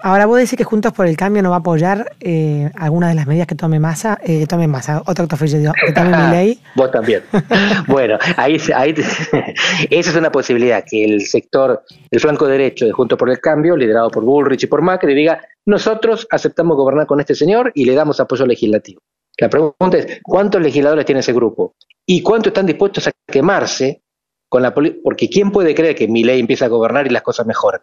Ahora 0.00 0.26
vos 0.26 0.38
decís 0.38 0.56
que 0.56 0.64
Juntos 0.64 0.92
por 0.92 1.06
el 1.06 1.16
Cambio 1.16 1.42
no 1.42 1.50
va 1.50 1.56
a 1.56 1.58
apoyar 1.60 2.16
eh, 2.20 2.70
alguna 2.76 3.08
de 3.08 3.14
las 3.14 3.26
medidas 3.26 3.46
que 3.46 3.54
tome 3.54 3.80
Massa, 3.80 4.18
eh, 4.22 4.40
que 4.40 4.46
tome 4.46 4.68
Massa, 4.68 5.02
otro 5.06 5.26
digo, 5.26 5.72
que 5.86 5.92
tome 5.92 6.16
mi 6.16 6.30
ley. 6.30 6.60
Vos 6.74 6.90
también. 6.90 7.22
bueno, 7.88 8.18
ahí, 8.36 8.60
ahí 8.74 8.94
esa 9.90 10.10
es 10.10 10.16
una 10.16 10.30
posibilidad, 10.30 10.84
que 10.88 11.04
el 11.04 11.26
sector, 11.26 11.82
el 12.10 12.20
flanco 12.20 12.46
derecho 12.46 12.86
de 12.86 12.92
Juntos 12.92 13.18
por 13.18 13.30
el 13.30 13.40
Cambio, 13.40 13.76
liderado 13.76 14.10
por 14.10 14.24
Bullrich 14.24 14.64
y 14.64 14.66
por 14.66 14.82
Macri, 14.82 15.14
diga, 15.14 15.40
nosotros 15.66 16.26
aceptamos 16.30 16.76
gobernar 16.76 17.06
con 17.06 17.20
este 17.20 17.34
señor 17.34 17.72
y 17.74 17.84
le 17.84 17.94
damos 17.94 18.20
apoyo 18.20 18.46
legislativo. 18.46 19.00
La 19.38 19.48
pregunta 19.48 19.98
es, 19.98 20.20
¿cuántos 20.22 20.60
legisladores 20.60 21.04
tiene 21.04 21.20
ese 21.20 21.32
grupo? 21.32 21.74
¿Y 22.06 22.22
cuántos 22.22 22.50
están 22.50 22.66
dispuestos 22.66 23.06
a 23.06 23.12
quemarse 23.26 24.02
con 24.48 24.62
la 24.62 24.74
Porque 24.74 25.28
¿quién 25.28 25.52
puede 25.52 25.74
creer 25.74 25.94
que 25.94 26.08
mi 26.08 26.24
ley 26.24 26.40
empieza 26.40 26.64
a 26.64 26.68
gobernar 26.68 27.06
y 27.06 27.10
las 27.10 27.22
cosas 27.22 27.46
mejoran? 27.46 27.80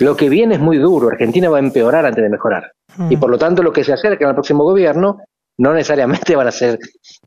Lo 0.00 0.16
que 0.16 0.28
viene 0.28 0.54
es 0.54 0.60
muy 0.60 0.78
duro, 0.78 1.08
Argentina 1.08 1.48
va 1.48 1.56
a 1.56 1.60
empeorar 1.60 2.06
antes 2.06 2.22
de 2.22 2.30
mejorar. 2.30 2.72
Y 3.10 3.16
por 3.16 3.30
lo 3.30 3.38
tanto, 3.38 3.62
lo 3.62 3.72
que 3.72 3.84
se 3.84 3.92
acerca 3.92 4.26
al 4.28 4.34
próximo 4.34 4.64
gobierno 4.64 5.18
no 5.58 5.72
necesariamente 5.72 6.36
van 6.36 6.48
a 6.48 6.52
ser 6.52 6.78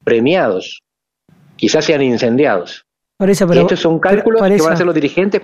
premiados, 0.03 0.81
quizás 1.55 1.85
sean 1.85 2.01
incendiados. 2.01 2.85
Por 3.17 3.29
eso, 3.29 3.47
pero, 3.47 3.61
y 3.61 3.63
estos 3.63 3.81
son 3.81 3.99
cálculos 3.99 4.41
que 4.41 4.61
van 4.61 4.71
a 4.71 4.73
hacer 4.73 4.85
los 4.85 4.95
dirigentes. 4.95 5.41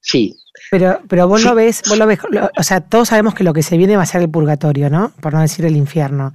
Sí. 0.00 0.34
Pero, 0.70 1.00
pero 1.08 1.28
vos 1.28 1.44
lo 1.44 1.54
ves, 1.54 1.82
vos 1.88 1.96
lo 1.96 2.06
ves, 2.06 2.18
o 2.58 2.62
sea, 2.62 2.80
todos 2.80 3.08
sabemos 3.08 3.34
que 3.34 3.44
lo 3.44 3.52
que 3.52 3.62
se 3.62 3.76
viene 3.76 3.96
va 3.96 4.02
a 4.02 4.06
ser 4.06 4.22
el 4.22 4.28
purgatorio, 4.28 4.90
¿no? 4.90 5.12
Por 5.20 5.32
no 5.32 5.40
decir 5.40 5.64
el 5.64 5.76
infierno. 5.76 6.32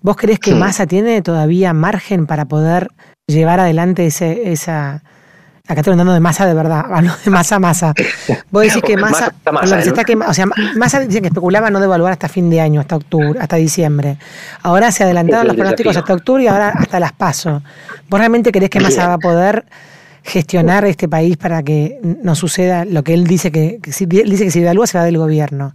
¿Vos 0.00 0.16
crees 0.16 0.38
que 0.38 0.54
Massa 0.54 0.86
tiene 0.86 1.20
todavía 1.22 1.72
margen 1.72 2.26
para 2.26 2.44
poder 2.44 2.88
llevar 3.26 3.58
adelante 3.58 4.06
ese, 4.06 4.52
esa, 4.52 5.02
acá 5.68 5.80
estoy 5.80 5.92
hablando 5.92 6.14
de 6.14 6.20
masa 6.20 6.46
de 6.46 6.54
verdad, 6.54 6.84
hablo 6.90 7.12
de 7.24 7.30
masa 7.30 7.56
a 7.56 7.58
masa. 7.58 7.94
Vos 8.50 8.62
decís 8.62 8.82
que 8.82 8.96
masa, 8.96 9.32
o 10.26 10.34
sea, 10.34 10.46
masa 10.76 11.00
dicen 11.00 11.22
que 11.22 11.28
especulaba 11.28 11.70
no 11.70 11.78
devaluar 11.78 12.12
hasta 12.12 12.28
fin 12.28 12.50
de 12.50 12.60
año, 12.60 12.80
hasta 12.80 12.96
octubre, 12.96 13.38
hasta 13.38 13.56
diciembre. 13.56 14.16
Ahora 14.62 14.90
se 14.90 15.04
adelantaron 15.04 15.46
los 15.46 15.56
pronósticos 15.56 15.96
hasta 15.96 16.14
octubre 16.14 16.42
y 16.42 16.46
ahora 16.46 16.70
hasta 16.70 16.98
las 16.98 17.12
paso. 17.12 17.62
¿Vos 18.08 18.18
realmente 18.18 18.50
crees 18.50 18.70
que 18.70 18.80
Massa 18.80 19.06
va 19.06 19.14
a 19.14 19.18
poder 19.18 19.66
gestionar 20.24 20.84
este 20.86 21.08
país 21.08 21.36
para 21.36 21.62
que 21.62 21.98
no 22.02 22.34
suceda 22.34 22.84
lo 22.84 23.02
que 23.04 23.14
él 23.14 23.26
dice 23.26 23.52
que, 23.52 23.80
si, 23.90 24.06
dice 24.06 24.44
que 24.44 24.50
si 24.50 24.60
devalúa 24.60 24.86
se 24.86 24.98
va 24.98 25.04
del 25.04 25.18
gobierno? 25.18 25.74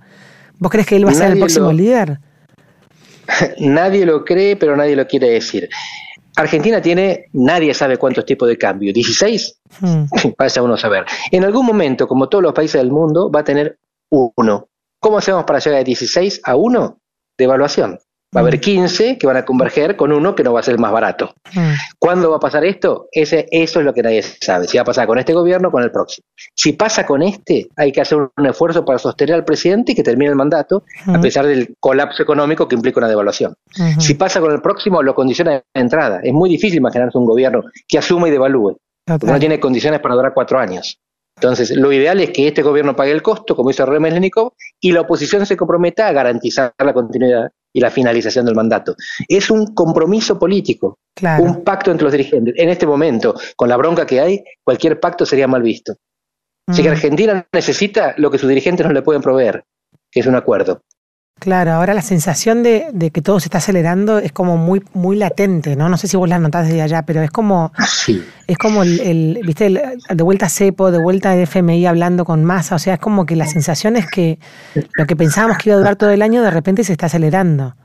¿Vos 0.57 0.71
crees 0.71 0.87
que 0.87 0.95
él 0.95 1.05
va 1.05 1.11
a 1.11 1.15
ser 1.15 1.31
el 1.31 1.39
próximo 1.39 1.71
líder? 1.71 2.19
Nadie 3.59 4.05
lo 4.05 4.25
cree, 4.25 4.55
pero 4.55 4.75
nadie 4.75 4.95
lo 4.95 5.07
quiere 5.07 5.29
decir. 5.29 5.69
Argentina 6.35 6.81
tiene, 6.81 7.29
nadie 7.33 7.73
sabe 7.73 7.97
cuántos 7.97 8.25
tipos 8.25 8.47
de 8.47 8.57
cambio, 8.57 8.91
16, 8.91 9.59
hmm. 9.81 10.03
vaya 10.37 10.63
uno 10.63 10.73
a 10.73 10.77
saber. 10.77 11.05
En 11.31 11.43
algún 11.43 11.65
momento, 11.65 12.07
como 12.07 12.29
todos 12.29 12.43
los 12.43 12.53
países 12.53 12.81
del 12.81 12.91
mundo, 12.91 13.29
va 13.31 13.41
a 13.41 13.43
tener 13.43 13.77
uno. 14.09 14.69
¿Cómo 14.99 15.17
hacemos 15.17 15.43
para 15.43 15.59
llegar 15.59 15.79
de 15.79 15.85
16 15.85 16.41
a 16.43 16.55
1? 16.55 16.97
De 17.37 17.43
evaluación. 17.43 17.99
Va 18.35 18.39
a 18.39 18.43
haber 18.43 18.59
15 18.59 19.17
que 19.17 19.27
van 19.27 19.37
a 19.37 19.45
converger 19.45 19.95
con 19.95 20.11
uno 20.11 20.33
que 20.33 20.43
no 20.43 20.53
va 20.53 20.59
a 20.59 20.63
ser 20.63 20.73
el 20.73 20.79
más 20.79 20.91
barato. 20.91 21.33
Mm. 21.53 21.73
¿Cuándo 21.99 22.31
va 22.31 22.37
a 22.37 22.39
pasar 22.39 22.65
esto? 22.65 23.07
Ese, 23.11 23.47
eso 23.51 23.79
es 23.79 23.85
lo 23.85 23.93
que 23.93 24.01
nadie 24.01 24.23
sabe. 24.23 24.67
Si 24.67 24.77
va 24.77 24.81
a 24.81 24.85
pasar 24.85 25.07
con 25.07 25.19
este 25.19 25.33
gobierno 25.33 25.67
o 25.67 25.71
con 25.71 25.83
el 25.83 25.91
próximo. 25.91 26.25
Si 26.55 26.73
pasa 26.73 27.05
con 27.05 27.21
este, 27.21 27.67
hay 27.75 27.91
que 27.91 28.01
hacer 28.01 28.17
un 28.17 28.45
esfuerzo 28.45 28.83
para 28.83 28.97
sostener 28.97 29.35
al 29.35 29.45
presidente 29.45 29.91
y 29.91 29.95
que 29.95 30.03
termine 30.03 30.31
el 30.31 30.35
mandato, 30.35 30.83
a 31.05 31.19
pesar 31.21 31.45
del 31.45 31.75
colapso 31.79 32.23
económico 32.23 32.67
que 32.67 32.75
implica 32.75 32.99
una 32.99 33.07
devaluación. 33.07 33.53
Si 33.99 34.15
pasa 34.15 34.39
con 34.39 34.51
el 34.51 34.61
próximo, 34.61 35.03
lo 35.03 35.13
condiciona 35.13 35.51
de 35.51 35.63
entrada. 35.73 36.19
Es 36.23 36.33
muy 36.33 36.49
difícil 36.49 36.77
imaginarse 36.77 37.17
un 37.17 37.25
gobierno 37.25 37.63
que 37.87 37.97
asuma 37.97 38.27
y 38.27 38.31
devalúe. 38.31 38.77
Porque 39.05 39.27
no 39.27 39.39
tiene 39.39 39.59
condiciones 39.59 39.99
para 39.99 40.15
durar 40.15 40.33
cuatro 40.33 40.59
años. 40.59 40.97
Entonces, 41.35 41.71
lo 41.71 41.91
ideal 41.91 42.19
es 42.21 42.29
que 42.29 42.47
este 42.47 42.61
gobierno 42.61 42.95
pague 42.95 43.11
el 43.11 43.21
costo, 43.21 43.55
como 43.55 43.69
hizo 43.69 43.85
Remelénikov, 43.85 44.53
y 44.79 44.91
la 44.91 45.01
oposición 45.01 45.45
se 45.45 45.57
comprometa 45.57 46.07
a 46.07 46.13
garantizar 46.13 46.73
la 46.77 46.93
continuidad 46.93 47.51
y 47.73 47.79
la 47.79 47.89
finalización 47.89 48.45
del 48.45 48.55
mandato. 48.55 48.95
Es 49.27 49.49
un 49.49 49.73
compromiso 49.73 50.37
político, 50.37 50.99
un 51.39 51.63
pacto 51.63 51.91
entre 51.91 52.03
los 52.03 52.11
dirigentes. 52.11 52.53
En 52.57 52.69
este 52.69 52.85
momento, 52.85 53.35
con 53.55 53.67
la 53.67 53.77
bronca 53.77 54.05
que 54.05 54.21
hay, 54.21 54.43
cualquier 54.63 54.99
pacto 54.99 55.25
sería 55.25 55.47
mal 55.47 55.63
visto. 55.63 55.95
Así 56.67 56.81
que 56.81 56.89
mm. 56.89 56.91
Argentina 56.91 57.47
necesita 57.51 58.13
lo 58.17 58.31
que 58.31 58.37
sus 58.37 58.47
dirigentes 58.47 58.85
no 58.85 58.93
le 58.93 59.01
pueden 59.01 59.21
proveer, 59.21 59.65
que 60.11 60.21
es 60.21 60.27
un 60.27 60.35
acuerdo. 60.35 60.83
Claro, 61.43 61.73
ahora 61.73 61.93
la 61.93 62.01
sensación 62.01 62.63
de, 62.63 63.11
que 63.13 63.21
todo 63.21 63.37
se 63.41 63.47
está 63.47 63.57
acelerando 63.57 64.17
es 64.17 64.31
como 64.31 64.55
muy 64.55 64.81
muy 64.93 65.17
latente, 65.17 65.75
¿no? 65.75 65.89
No 65.89 65.97
sé 65.97 66.07
si 66.07 66.15
vos 66.15 66.29
la 66.29 66.39
notás 66.39 66.67
desde 66.67 66.81
allá, 66.81 67.01
pero 67.01 67.21
es 67.21 67.31
como 67.31 67.73
es 68.47 68.57
como 68.57 68.83
el, 68.83 69.41
viste 69.45 69.69
de 69.69 70.23
vuelta 70.23 70.47
CEPO, 70.47 70.91
de 70.91 70.99
vuelta 70.99 71.31
de 71.31 71.43
FMI 71.43 71.85
hablando 71.85 72.23
con 72.23 72.45
masa, 72.45 72.75
o 72.75 72.79
sea, 72.79 72.93
es 72.93 72.99
como 73.01 73.25
que 73.25 73.35
la 73.35 73.45
sensación 73.45 73.97
es 73.97 74.09
que 74.09 74.39
lo 74.93 75.05
que 75.05 75.17
pensábamos 75.17 75.57
que 75.57 75.67
iba 75.67 75.75
a 75.75 75.79
durar 75.79 75.97
todo 75.97 76.11
el 76.11 76.21
año 76.21 76.41
de 76.43 76.49
repente 76.49 76.85
se 76.85 76.93
está 76.93 77.07
acelerando. 77.07 77.75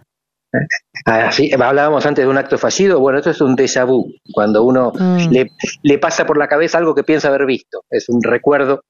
Así, 1.04 1.50
hablábamos 1.52 2.06
antes 2.06 2.24
de 2.24 2.30
un 2.30 2.38
acto 2.38 2.58
fallido, 2.58 3.00
bueno, 3.00 3.18
esto 3.18 3.30
es 3.30 3.40
un 3.40 3.56
déjà 3.56 3.84
vu, 3.84 4.06
cuando 4.32 4.62
uno 4.62 4.92
mm. 4.94 5.30
le, 5.32 5.50
le 5.82 5.98
pasa 5.98 6.26
por 6.26 6.38
la 6.38 6.46
cabeza 6.46 6.78
algo 6.78 6.94
que 6.94 7.02
piensa 7.02 7.26
haber 7.26 7.44
visto, 7.44 7.80
es 7.90 8.08
un 8.08 8.22
recuerdo 8.22 8.82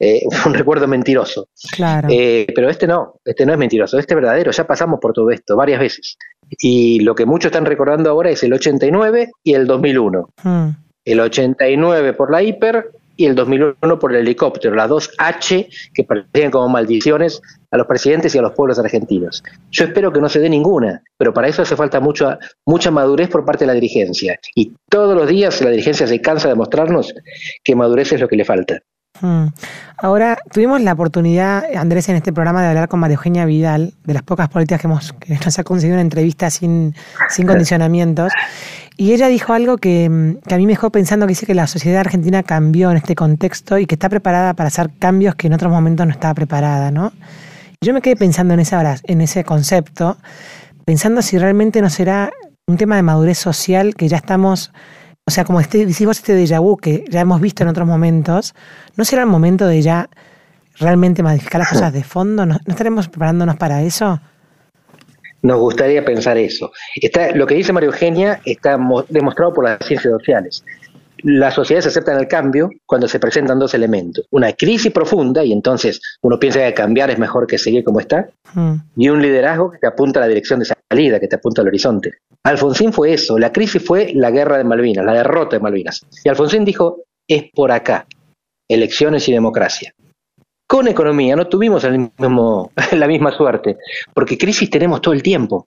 eh, 0.00 0.22
un 0.46 0.54
recuerdo 0.54 0.86
mentiroso. 0.86 1.48
Claro. 1.72 2.08
Eh, 2.10 2.46
pero 2.54 2.68
este 2.68 2.86
no, 2.86 3.14
este 3.24 3.44
no 3.46 3.52
es 3.52 3.58
mentiroso, 3.58 3.98
este 3.98 4.14
es 4.14 4.16
verdadero, 4.16 4.50
ya 4.50 4.66
pasamos 4.66 5.00
por 5.00 5.12
todo 5.12 5.30
esto 5.30 5.56
varias 5.56 5.80
veces. 5.80 6.16
Y 6.60 7.00
lo 7.00 7.14
que 7.14 7.26
muchos 7.26 7.50
están 7.50 7.66
recordando 7.66 8.10
ahora 8.10 8.30
es 8.30 8.42
el 8.42 8.52
89 8.52 9.30
y 9.42 9.54
el 9.54 9.66
2001. 9.66 10.28
Hmm. 10.42 10.68
El 11.04 11.20
89 11.20 12.12
por 12.14 12.30
la 12.30 12.42
hiper 12.42 12.90
y 13.18 13.26
el 13.26 13.34
2001 13.34 13.98
por 13.98 14.14
el 14.14 14.20
helicóptero, 14.20 14.76
las 14.76 14.88
dos 14.88 15.10
H 15.18 15.68
que 15.92 16.04
parecían 16.04 16.52
como 16.52 16.68
maldiciones 16.68 17.42
a 17.70 17.76
los 17.76 17.86
presidentes 17.86 18.34
y 18.34 18.38
a 18.38 18.42
los 18.42 18.52
pueblos 18.52 18.78
argentinos. 18.78 19.42
Yo 19.72 19.84
espero 19.84 20.12
que 20.12 20.20
no 20.20 20.28
se 20.28 20.38
dé 20.38 20.48
ninguna, 20.48 21.02
pero 21.16 21.34
para 21.34 21.48
eso 21.48 21.62
hace 21.62 21.74
falta 21.74 21.98
mucha, 21.98 22.38
mucha 22.64 22.92
madurez 22.92 23.28
por 23.28 23.44
parte 23.44 23.64
de 23.64 23.66
la 23.66 23.74
dirigencia. 23.74 24.38
Y 24.54 24.72
todos 24.88 25.16
los 25.16 25.28
días 25.28 25.60
la 25.60 25.70
dirigencia 25.70 26.06
se 26.06 26.20
cansa 26.20 26.48
de 26.48 26.54
mostrarnos 26.54 27.12
que 27.64 27.74
madurez 27.74 28.12
es 28.12 28.20
lo 28.20 28.28
que 28.28 28.36
le 28.36 28.44
falta. 28.44 28.80
Hmm. 29.20 29.46
Ahora, 29.96 30.38
tuvimos 30.52 30.80
la 30.80 30.92
oportunidad, 30.92 31.64
Andrés, 31.76 32.08
en 32.08 32.16
este 32.16 32.32
programa 32.32 32.62
de 32.62 32.68
hablar 32.68 32.88
con 32.88 33.00
María 33.00 33.16
Eugenia 33.16 33.44
Vidal, 33.44 33.94
de 34.04 34.14
las 34.14 34.22
pocas 34.22 34.48
políticas 34.48 34.80
que, 34.80 34.86
hemos, 34.86 35.12
que 35.12 35.38
nos 35.44 35.58
ha 35.58 35.64
conseguido 35.64 35.96
una 35.96 36.02
entrevista 36.02 36.50
sin, 36.50 36.94
sin 37.28 37.46
condicionamientos, 37.46 38.32
y 38.96 39.12
ella 39.12 39.28
dijo 39.28 39.52
algo 39.52 39.78
que, 39.78 40.36
que, 40.46 40.54
a 40.54 40.58
mí 40.58 40.66
me 40.66 40.72
dejó 40.72 40.90
pensando 40.90 41.26
que 41.26 41.30
dice 41.30 41.46
que 41.46 41.54
la 41.54 41.66
sociedad 41.66 42.00
argentina 42.00 42.42
cambió 42.42 42.90
en 42.90 42.96
este 42.96 43.14
contexto 43.14 43.78
y 43.78 43.86
que 43.86 43.94
está 43.94 44.08
preparada 44.08 44.54
para 44.54 44.68
hacer 44.68 44.90
cambios 44.98 45.34
que 45.34 45.48
en 45.48 45.52
otros 45.52 45.70
momentos 45.72 46.06
no 46.06 46.12
estaba 46.12 46.34
preparada, 46.34 46.90
¿no? 46.90 47.12
Yo 47.80 47.94
me 47.94 48.02
quedé 48.02 48.16
pensando 48.16 48.54
en, 48.54 48.60
esa, 48.60 48.96
en 49.04 49.20
ese 49.20 49.44
concepto, 49.44 50.16
pensando 50.84 51.22
si 51.22 51.38
realmente 51.38 51.80
no 51.80 51.90
será 51.90 52.32
un 52.66 52.76
tema 52.76 52.96
de 52.96 53.02
madurez 53.02 53.38
social 53.38 53.94
que 53.94 54.08
ya 54.08 54.16
estamos 54.16 54.72
o 55.28 55.30
sea, 55.30 55.44
como 55.44 55.60
este, 55.60 55.82
este 55.82 56.32
déjà 56.32 56.58
vu 56.58 56.78
que 56.78 57.04
ya 57.10 57.20
hemos 57.20 57.38
visto 57.38 57.62
en 57.62 57.68
otros 57.68 57.86
momentos, 57.86 58.54
¿no 58.96 59.04
será 59.04 59.24
el 59.24 59.28
momento 59.28 59.66
de 59.66 59.82
ya 59.82 60.08
realmente 60.78 61.22
modificar 61.22 61.58
las 61.58 61.68
cosas 61.68 61.92
de 61.92 62.02
fondo? 62.02 62.46
¿No, 62.46 62.56
estaremos 62.66 63.08
preparándonos 63.08 63.56
para 63.56 63.82
eso? 63.82 64.18
Nos 65.42 65.60
gustaría 65.60 66.02
pensar 66.02 66.38
eso. 66.38 66.72
Lo 67.34 67.46
que 67.46 67.56
dice 67.56 67.74
María 67.74 67.88
Eugenia 67.88 68.40
está 68.46 68.78
demostrado 69.10 69.52
por 69.52 69.64
las 69.64 69.78
ciencias 69.86 70.14
sociales. 70.14 70.64
Las 71.22 71.54
sociedades 71.54 71.86
aceptan 71.86 72.18
el 72.18 72.28
cambio 72.28 72.70
cuando 72.86 73.08
se 73.08 73.18
presentan 73.18 73.58
dos 73.58 73.74
elementos. 73.74 74.24
Una 74.30 74.52
crisis 74.52 74.92
profunda, 74.92 75.44
y 75.44 75.52
entonces 75.52 76.00
uno 76.22 76.38
piensa 76.38 76.60
que 76.60 76.74
cambiar 76.74 77.10
es 77.10 77.18
mejor 77.18 77.46
que 77.46 77.58
seguir 77.58 77.84
como 77.84 78.00
está, 78.00 78.28
mm. 78.54 78.74
y 78.96 79.08
un 79.08 79.20
liderazgo 79.20 79.70
que 79.70 79.78
te 79.78 79.86
apunta 79.86 80.20
a 80.20 80.22
la 80.22 80.28
dirección 80.28 80.60
de 80.60 80.66
salida, 80.90 81.18
que 81.18 81.28
te 81.28 81.36
apunta 81.36 81.62
al 81.62 81.68
horizonte. 81.68 82.12
Alfonsín 82.44 82.92
fue 82.92 83.12
eso, 83.12 83.38
la 83.38 83.52
crisis 83.52 83.84
fue 83.84 84.12
la 84.14 84.30
guerra 84.30 84.58
de 84.58 84.64
Malvinas, 84.64 85.04
la 85.04 85.14
derrota 85.14 85.56
de 85.56 85.60
Malvinas. 85.60 86.06
Y 86.24 86.28
Alfonsín 86.28 86.64
dijo, 86.64 87.02
es 87.26 87.44
por 87.52 87.72
acá, 87.72 88.06
elecciones 88.68 89.28
y 89.28 89.32
democracia. 89.32 89.92
Con 90.66 90.86
economía 90.86 91.34
no 91.34 91.46
tuvimos 91.46 91.82
el 91.84 92.10
mismo, 92.18 92.70
la 92.92 93.06
misma 93.06 93.32
suerte, 93.32 93.78
porque 94.14 94.38
crisis 94.38 94.70
tenemos 94.70 95.00
todo 95.00 95.14
el 95.14 95.22
tiempo. 95.22 95.66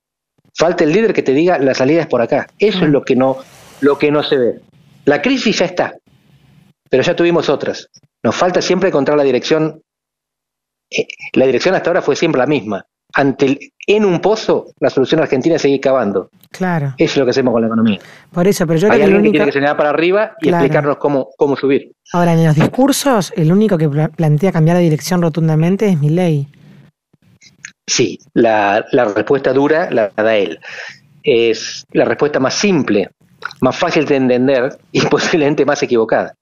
Falta 0.53 0.83
el 0.83 0.91
líder 0.91 1.13
que 1.13 1.23
te 1.23 1.33
diga 1.33 1.57
la 1.57 1.73
salida 1.73 2.01
es 2.01 2.07
por 2.07 2.21
acá. 2.21 2.47
Eso 2.59 2.85
es 2.85 2.91
lo 2.91 3.03
que 3.03 3.15
no, 3.15 3.37
lo 3.79 3.97
que 3.97 4.11
no 4.11 4.21
se 4.21 4.37
ve. 4.37 4.59
La 5.05 5.21
crisis 5.21 5.59
ya 5.59 5.65
está, 5.65 5.93
pero 6.89 7.03
ya 7.03 7.15
tuvimos 7.15 7.49
otras. 7.49 7.89
Nos 8.23 8.35
falta 8.35 8.61
siempre 8.61 8.89
encontrar 8.89 9.17
la 9.17 9.23
dirección. 9.23 9.81
Eh, 10.89 11.07
la 11.33 11.45
dirección 11.45 11.75
hasta 11.75 11.89
ahora 11.89 12.01
fue 12.01 12.15
siempre 12.15 12.39
la 12.39 12.47
misma 12.47 12.85
ante 13.13 13.73
en 13.87 14.05
un 14.05 14.19
pozo, 14.19 14.67
la 14.79 14.89
solución 14.89 15.21
argentina 15.21 15.55
es 15.55 15.61
seguir 15.61 15.81
cavando. 15.81 16.29
Claro. 16.49 16.93
Eso 16.97 17.13
es 17.13 17.17
lo 17.17 17.25
que 17.25 17.31
hacemos 17.31 17.51
con 17.51 17.61
la 17.61 17.67
economía. 17.67 17.99
Por 18.31 18.47
eso, 18.47 18.65
pero 18.67 18.79
yo 18.79 18.91
Hay 18.91 19.01
alguien 19.01 19.23
que 19.23 19.31
tiene 19.31 19.45
que 19.47 19.51
señalar 19.51 19.77
para 19.77 19.89
arriba 19.89 20.33
y 20.41 20.49
explicarnos 20.49 20.97
cómo, 20.97 21.29
cómo 21.37 21.55
subir. 21.55 21.91
Ahora, 22.13 22.33
en 22.33 22.45
los 22.45 22.55
discursos, 22.55 23.33
el 23.35 23.51
único 23.51 23.77
que 23.77 23.89
plantea 23.89 24.51
cambiar 24.51 24.77
la 24.77 24.81
dirección 24.81 25.21
rotundamente 25.21 25.89
es 25.89 25.99
mi 25.99 26.09
ley. 26.09 26.47
Sí, 27.87 28.19
la, 28.33 28.85
la 28.91 29.05
respuesta 29.05 29.51
dura 29.51 29.89
la 29.91 30.09
da 30.15 30.35
él. 30.35 30.59
Es 31.23 31.85
la 31.91 32.05
respuesta 32.05 32.39
más 32.39 32.53
simple, 32.53 33.09
más 33.61 33.75
fácil 33.77 34.05
de 34.05 34.15
entender 34.15 34.77
y 34.91 35.01
posiblemente 35.07 35.65
más 35.65 35.81
equivocada. 35.83 36.35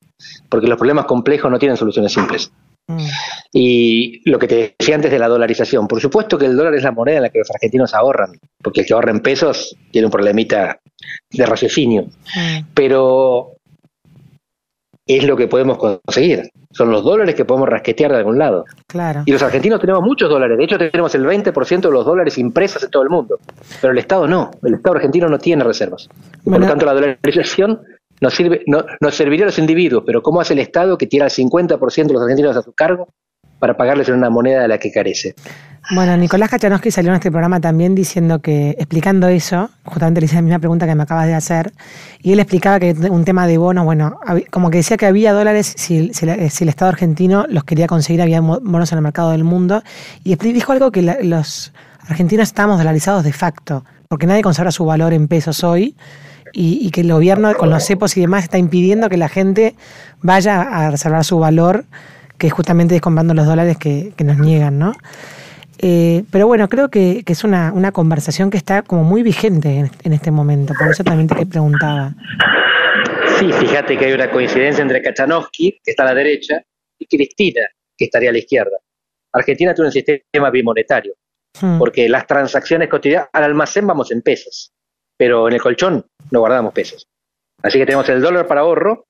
Porque 0.50 0.68
los 0.68 0.78
problemas 0.78 1.06
complejos 1.06 1.50
no 1.50 1.60
tienen 1.60 1.78
soluciones 1.78 2.12
simples. 2.12 2.52
Mm. 2.88 3.06
Y 3.54 4.30
lo 4.30 4.40
que 4.40 4.48
te 4.48 4.76
decía 4.78 4.96
antes 4.96 5.12
de 5.12 5.20
la 5.20 5.28
dolarización, 5.28 5.88
por 5.88 6.02
supuesto 6.02 6.38
que 6.38 6.46
el 6.46 6.58
dólar 6.58 6.74
es 6.74 6.84
la 6.84 6.92
moneda 6.92 7.18
en 7.18 7.24
la 7.24 7.30
que 7.30 7.40
los 7.40 7.50
argentinos 7.52 7.94
ahorran, 7.94 8.32
porque 8.62 8.82
el 8.82 8.88
que 8.88 8.94
ahorra 8.94 9.12
en 9.12 9.22
pesos 9.22 9.76
tiene 9.92 10.08
un 10.08 10.12
problemita 10.12 10.80
de 11.30 11.46
raciocinio, 11.46 12.04
mm. 12.04 12.66
pero 12.74 13.59
es 15.18 15.24
lo 15.24 15.36
que 15.36 15.48
podemos 15.48 15.78
conseguir. 15.78 16.52
Son 16.72 16.92
los 16.92 17.04
dólares 17.04 17.34
que 17.34 17.44
podemos 17.44 17.68
rasquetear 17.68 18.12
de 18.12 18.18
algún 18.18 18.38
lado. 18.38 18.66
Claro. 18.86 19.24
Y 19.26 19.32
los 19.32 19.42
argentinos 19.42 19.82
tenemos 19.82 20.04
muchos 20.04 20.30
dólares. 20.30 20.56
De 20.56 20.64
hecho, 20.64 20.78
tenemos 20.78 21.16
el 21.16 21.26
20% 21.26 21.82
de 21.82 21.92
los 21.92 22.06
dólares 22.06 22.38
impresos 22.38 22.84
en 22.84 22.92
todo 22.92 23.02
el 23.02 23.10
mundo. 23.10 23.40
Pero 23.82 23.92
el 23.92 23.98
Estado 23.98 24.28
no. 24.28 24.52
El 24.64 24.76
Estado 24.76 24.98
argentino 24.98 25.28
no 25.28 25.40
tiene 25.40 25.64
reservas. 25.64 26.08
por 26.44 26.60
lo 26.60 26.68
tanto, 26.68 26.86
la 26.86 26.94
dolarización 26.94 27.82
nos, 28.22 28.36
sirve, 28.36 28.62
no, 28.68 28.86
nos 29.02 29.16
serviría 29.16 29.46
a 29.46 29.48
los 29.48 29.58
individuos, 29.58 30.04
pero 30.06 30.22
¿cómo 30.22 30.42
hace 30.42 30.54
el 30.54 30.60
Estado 30.60 30.96
que 30.96 31.08
tiene 31.08 31.26
el 31.26 31.32
50% 31.32 32.08
de 32.08 32.14
los 32.14 32.22
argentinos 32.22 32.56
a 32.56 32.62
su 32.62 32.74
cargo 32.74 33.08
para 33.60 33.76
pagarles 33.76 34.10
en 34.10 34.16
una 34.16 34.30
moneda 34.30 34.62
de 34.62 34.68
la 34.68 34.78
que 34.78 34.92
carece? 34.92 35.36
Bueno, 35.92 36.16
Nicolás 36.18 36.52
Kachanowski 36.52 36.92
salió 36.92 37.10
en 37.10 37.16
este 37.16 37.32
programa 37.32 37.60
también 37.60 37.96
diciendo 37.96 38.40
que, 38.40 38.72
explicando 38.78 39.28
eso, 39.28 39.72
justamente 39.86 40.22
le 40.22 40.26
hice 40.26 40.36
la 40.36 40.44
misma 40.44 40.60
pregunta 40.60 40.86
que 40.86 40.94
me 40.94 41.02
acabas 41.02 41.26
de 41.26 41.34
hacer, 41.34 41.72
y 42.22 42.32
él 42.32 42.40
explicaba 42.40 42.80
que 42.80 42.92
un 43.10 43.26
tema 43.26 43.48
de 43.48 43.58
bonos, 43.58 43.86
bueno, 43.86 44.20
como 44.52 44.70
que 44.70 44.78
decía 44.78 44.98
que 44.98 45.08
había 45.08 45.34
dólares 45.34 45.74
si, 45.78 46.14
si, 46.14 46.26
el 46.26 46.70
Estado 46.70 46.90
argentino 46.90 47.46
los 47.50 47.64
quería 47.64 47.88
conseguir, 47.88 48.22
había 48.22 48.40
bonos 48.40 48.92
en 48.92 48.98
el 49.00 49.02
mercado 49.02 49.32
del 49.32 49.44
mundo, 49.44 49.82
y 50.24 50.36
dijo 50.36 50.74
algo 50.74 50.92
que 50.92 51.02
los 51.02 51.74
argentinos 52.08 52.50
estamos 52.50 52.78
dolarizados 52.78 53.24
de 53.24 53.34
facto, 53.34 53.84
porque 54.08 54.28
nadie 54.28 54.44
conserva 54.44 54.72
su 54.72 54.86
valor 54.86 55.14
en 55.14 55.28
pesos 55.28 55.64
hoy, 55.64 55.96
y, 56.54 56.90
que 56.92 57.02
el 57.02 57.12
gobierno 57.12 57.54
con 57.56 57.70
los 57.70 57.84
cepos 57.84 58.16
y 58.18 58.22
demás 58.22 58.44
está 58.44 58.58
impidiendo 58.58 59.10
que 59.10 59.18
la 59.18 59.30
gente 59.30 59.76
vaya 60.22 60.62
a 60.62 60.92
reservar 60.92 61.24
su 61.24 61.40
valor, 61.40 61.86
que 62.40 62.48
es 62.48 62.54
justamente 62.54 62.96
descontando 62.96 63.34
los 63.34 63.46
dólares 63.46 63.78
que, 63.78 64.14
nos 64.24 64.38
niegan, 64.38 64.80
¿no? 64.80 64.94
Eh, 65.78 66.24
pero 66.32 66.48
bueno, 66.48 66.68
creo 66.68 66.90
que, 66.90 67.24
es 67.26 67.44
una, 67.44 67.92
conversación 67.92 68.50
que 68.50 68.58
está 68.58 68.82
como 68.82 69.04
muy 69.04 69.22
vigente 69.22 69.90
en, 70.04 70.14
este 70.14 70.32
momento, 70.32 70.74
por 70.78 70.90
eso 70.90 71.04
también 71.04 71.28
te 71.28 71.46
preguntaba. 71.46 72.16
Sí, 73.38 73.52
fíjate 73.52 73.98
que 73.98 74.06
hay 74.06 74.14
una 74.14 74.32
coincidencia 74.32 74.82
entre 74.82 75.02
Kachanowski, 75.02 75.80
que 75.84 75.92
está 75.92 76.04
a 76.04 76.08
la 76.08 76.16
derecha, 76.16 76.62
y 76.98 77.06
Cristina, 77.06 77.62
que 77.98 78.06
estaría 78.06 78.30
a 78.30 78.34
la 78.34 78.40
izquierda. 78.40 78.78
Argentina 79.34 79.74
tiene 79.74 79.88
un 79.88 79.94
sistema 79.94 80.50
bimonetario, 80.50 81.14
hmm. 81.62 81.78
porque 81.78 82.10
las 82.10 82.26
transacciones 82.26 82.90
cotidianas, 82.90 83.30
al 83.34 83.44
almacén 83.44 83.86
vamos 83.86 84.12
en 84.12 84.22
pesos, 84.22 84.72
pero 85.18 85.48
en 85.48 85.54
el 85.54 85.62
colchón 85.62 86.06
no 86.32 86.40
guardamos 86.40 86.74
pesos. 86.74 87.08
Así 87.62 87.78
que 87.78 87.86
tenemos 87.86 88.08
el 88.10 88.22
dólar 88.22 88.48
para 88.48 88.62
ahorro 88.62 89.08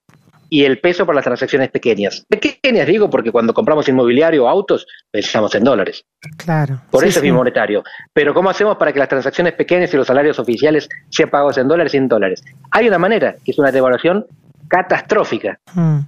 y 0.50 0.64
el 0.66 0.80
peso 0.80 1.06
para 1.06 1.18
las 1.18 1.26
transacciones 1.26 1.70
pequeñas. 1.70 2.26
Pequeñas 2.28 2.88
digo 2.88 3.10
porque 3.10 3.32
cuando 3.32 3.54
compramos 3.54 3.88
inmobiliario 3.88 4.46
o 4.46 4.50
autos 4.50 4.88
pensamos 5.12 5.54
en 5.56 5.64
dólares. 5.64 6.06
Claro. 6.38 6.82
Por 6.90 7.06
eso 7.06 7.20
es 7.20 7.24
bimonetario. 7.24 7.84
Pero 8.14 8.34
¿cómo 8.34 8.50
hacemos 8.50 8.78
para 8.78 8.92
que 8.92 9.00
las 9.00 9.10
transacciones 9.10 9.54
pequeñas 9.54 9.94
y 9.94 9.98
los 9.98 10.08
salarios 10.08 10.40
oficiales 10.40 10.90
sean 11.10 11.30
pagados 11.30 11.58
en 11.58 11.68
dólares 11.68 11.94
y 11.94 11.98
en 11.98 12.08
dólares? 12.08 12.44
Hay 12.72 12.88
una 12.88 12.98
manera, 12.98 13.36
que 13.44 13.52
es 13.52 13.60
una 13.60 13.72
devaluación 13.72 14.26
catastrófica. 14.68 15.60
Hmm. 15.74 16.00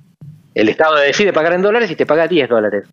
El 0.53 0.69
Estado 0.69 0.95
decide 0.97 1.31
pagar 1.31 1.53
en 1.53 1.61
dólares 1.61 1.89
y 1.91 1.95
te 1.95 2.05
paga 2.05 2.27
10 2.27 2.49
dólares. 2.49 2.87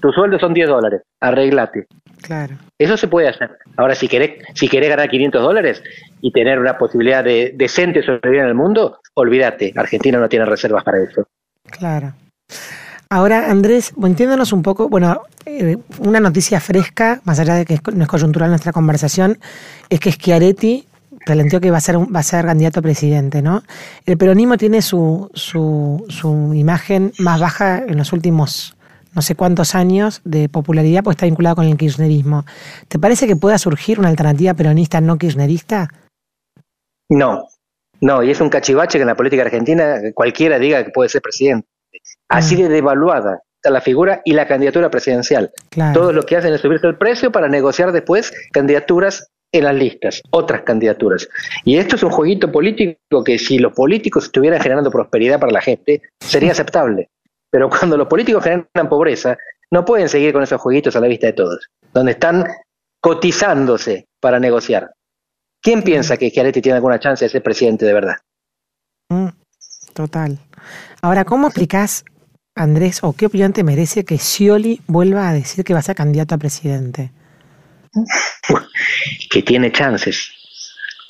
Tu 0.00 0.12
sueldo 0.12 0.38
son 0.38 0.54
10 0.54 0.68
dólares. 0.68 1.02
Arreglate. 1.20 1.86
Claro. 2.22 2.56
Eso 2.78 2.96
se 2.96 3.08
puede 3.08 3.28
hacer. 3.28 3.50
Ahora, 3.76 3.94
si 3.94 4.08
querés, 4.08 4.42
si 4.54 4.68
querés 4.68 4.88
ganar 4.88 5.08
500 5.08 5.42
dólares 5.42 5.82
y 6.20 6.32
tener 6.32 6.58
una 6.58 6.78
posibilidad 6.78 7.24
de 7.24 7.52
decente 7.54 8.02
sobrevivir 8.02 8.40
en 8.42 8.48
el 8.48 8.54
mundo, 8.54 9.00
olvídate. 9.14 9.72
Argentina 9.76 10.18
no 10.18 10.28
tiene 10.28 10.44
reservas 10.44 10.84
para 10.84 11.02
eso. 11.02 11.26
Claro. 11.64 12.14
Ahora, 13.10 13.50
Andrés, 13.50 13.92
entiéndonos 14.00 14.52
un 14.52 14.62
poco, 14.62 14.88
bueno, 14.88 15.22
eh, 15.44 15.76
una 15.98 16.20
noticia 16.20 16.60
fresca, 16.60 17.20
más 17.24 17.40
allá 17.40 17.54
de 17.54 17.64
que 17.64 17.80
no 17.92 18.04
es 18.04 18.08
coyuntural 18.08 18.50
nuestra 18.50 18.72
conversación, 18.72 19.38
es 19.88 19.98
que 19.98 20.12
Schiaretti 20.12 20.86
planteó 21.26 21.60
que 21.60 21.70
va 21.70 21.78
a 21.78 21.80
ser 21.80 21.96
va 21.96 22.20
a 22.20 22.22
ser 22.22 22.44
candidato 22.46 22.78
a 22.80 22.82
presidente, 22.82 23.42
¿no? 23.42 23.62
El 24.06 24.16
peronismo 24.16 24.56
tiene 24.56 24.80
su, 24.80 25.28
su, 25.34 26.04
su 26.08 26.54
imagen 26.54 27.12
más 27.18 27.40
baja 27.40 27.78
en 27.78 27.98
los 27.98 28.12
últimos 28.12 28.76
no 29.14 29.22
sé 29.22 29.34
cuántos 29.34 29.74
años 29.74 30.20
de 30.24 30.48
popularidad, 30.48 31.02
pues 31.02 31.16
está 31.16 31.26
vinculado 31.26 31.56
con 31.56 31.66
el 31.66 31.76
kirchnerismo. 31.76 32.44
¿Te 32.88 32.98
parece 32.98 33.26
que 33.26 33.36
pueda 33.36 33.58
surgir 33.58 33.98
una 33.98 34.08
alternativa 34.08 34.54
peronista 34.54 35.00
no 35.00 35.18
kirchnerista? 35.18 35.88
No, 37.08 37.48
no, 38.00 38.22
y 38.22 38.30
es 38.30 38.40
un 38.40 38.48
cachivache 38.48 38.98
que 38.98 39.02
en 39.02 39.08
la 39.08 39.16
política 39.16 39.42
argentina 39.42 39.98
cualquiera 40.14 40.58
diga 40.58 40.84
que 40.84 40.90
puede 40.90 41.08
ser 41.08 41.22
presidente. 41.22 41.68
Así 42.28 42.56
mm. 42.56 42.60
de 42.60 42.68
devaluada 42.68 43.40
está 43.56 43.70
la 43.70 43.80
figura 43.80 44.22
y 44.24 44.32
la 44.32 44.46
candidatura 44.46 44.90
presidencial. 44.90 45.52
Todo 45.92 46.12
lo 46.12 46.22
que 46.22 46.36
hacen 46.36 46.54
es 46.54 46.60
subirse 46.62 46.86
el 46.86 46.96
precio 46.96 47.30
para 47.30 47.48
negociar 47.48 47.92
después 47.92 48.32
candidaturas 48.52 49.28
en 49.52 49.64
las 49.64 49.74
listas, 49.74 50.22
otras 50.30 50.62
candidaturas. 50.62 51.28
Y 51.64 51.76
esto 51.76 51.96
es 51.96 52.02
un 52.02 52.10
jueguito 52.10 52.50
político 52.50 53.24
que 53.24 53.38
si 53.38 53.58
los 53.58 53.72
políticos 53.72 54.24
estuvieran 54.24 54.60
generando 54.60 54.90
prosperidad 54.90 55.40
para 55.40 55.52
la 55.52 55.60
gente, 55.60 56.00
sería 56.20 56.52
aceptable. 56.52 57.10
Pero 57.50 57.68
cuando 57.68 57.96
los 57.96 58.06
políticos 58.06 58.44
generan 58.44 58.88
pobreza, 58.88 59.36
no 59.70 59.84
pueden 59.84 60.08
seguir 60.08 60.32
con 60.32 60.42
esos 60.42 60.60
jueguitos 60.60 60.94
a 60.96 61.00
la 61.00 61.08
vista 61.08 61.26
de 61.28 61.32
todos, 61.32 61.68
donde 61.92 62.12
están 62.12 62.44
cotizándose 63.00 64.06
para 64.20 64.38
negociar. 64.38 64.92
¿Quién 65.62 65.82
piensa 65.82 66.16
que 66.16 66.30
Schiaretti 66.30 66.62
tiene 66.62 66.76
alguna 66.76 66.98
chance 66.98 67.24
de 67.24 67.28
ser 67.28 67.42
presidente 67.42 67.84
de 67.84 67.92
verdad? 67.92 68.16
Mm, 69.08 69.28
total. 69.92 70.38
Ahora, 71.02 71.24
¿cómo 71.24 71.48
explicás, 71.48 72.04
Andrés, 72.54 73.00
o 73.02 73.12
qué 73.12 73.26
opinión 73.26 73.52
te 73.52 73.64
merece 73.64 74.04
que 74.04 74.18
Scioli 74.18 74.80
vuelva 74.86 75.28
a 75.28 75.32
decir 75.32 75.64
que 75.64 75.72
va 75.72 75.80
a 75.80 75.82
ser 75.82 75.96
candidato 75.96 76.34
a 76.34 76.38
presidente? 76.38 77.12
que 79.30 79.42
tiene 79.42 79.72
chances 79.72 80.39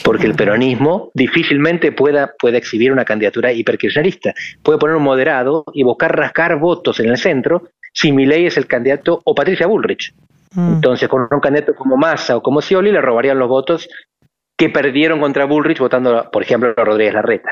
porque 0.04 0.26
el 0.26 0.34
peronismo 0.34 1.10
difícilmente 1.14 1.92
pueda, 1.92 2.32
puede 2.38 2.58
exhibir 2.58 2.92
una 2.92 3.04
candidatura 3.04 3.52
hiperkirchnerista. 3.52 4.34
Puede 4.62 4.78
poner 4.78 4.96
un 4.96 5.02
moderado 5.02 5.64
y 5.72 5.82
buscar 5.82 6.16
rascar 6.16 6.58
votos 6.58 7.00
en 7.00 7.10
el 7.10 7.18
centro 7.18 7.68
si 7.92 8.12
Milei 8.12 8.46
es 8.46 8.56
el 8.56 8.66
candidato 8.66 9.20
o 9.24 9.34
Patricia 9.34 9.66
Bullrich. 9.66 10.14
Mm. 10.54 10.74
Entonces, 10.74 11.08
con 11.08 11.28
un 11.30 11.40
candidato 11.40 11.74
como 11.74 11.96
Massa 11.96 12.36
o 12.36 12.42
como 12.42 12.60
Scioli 12.60 12.92
le 12.92 13.00
robarían 13.00 13.38
los 13.38 13.48
votos 13.48 13.88
que 14.56 14.68
perdieron 14.68 15.20
contra 15.20 15.46
Bullrich 15.46 15.78
votando, 15.78 16.28
por 16.30 16.42
ejemplo, 16.42 16.74
a 16.76 16.84
Rodríguez 16.84 17.14
Larreta. 17.14 17.50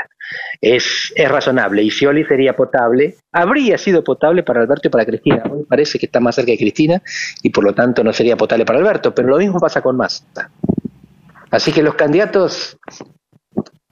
Es, 0.60 1.10
es 1.16 1.28
razonable 1.30 1.82
y 1.82 1.90
Scioli 1.90 2.22
sería 2.24 2.54
potable, 2.54 3.14
habría 3.32 3.78
sido 3.78 4.04
potable 4.04 4.42
para 4.42 4.60
Alberto 4.60 4.88
y 4.88 4.90
para 4.90 5.06
Cristina. 5.06 5.42
Hoy 5.50 5.64
parece 5.66 5.98
que 5.98 6.04
está 6.04 6.20
más 6.20 6.34
cerca 6.34 6.50
de 6.50 6.58
Cristina 6.58 7.00
y 7.42 7.48
por 7.48 7.64
lo 7.64 7.72
tanto 7.72 8.04
no 8.04 8.12
sería 8.12 8.36
potable 8.36 8.66
para 8.66 8.78
Alberto, 8.78 9.14
pero 9.14 9.28
lo 9.28 9.38
mismo 9.38 9.58
pasa 9.58 9.80
con 9.80 9.96
Massa. 9.96 10.50
Así 11.50 11.72
que 11.72 11.82
los 11.82 11.94
candidatos 11.94 12.78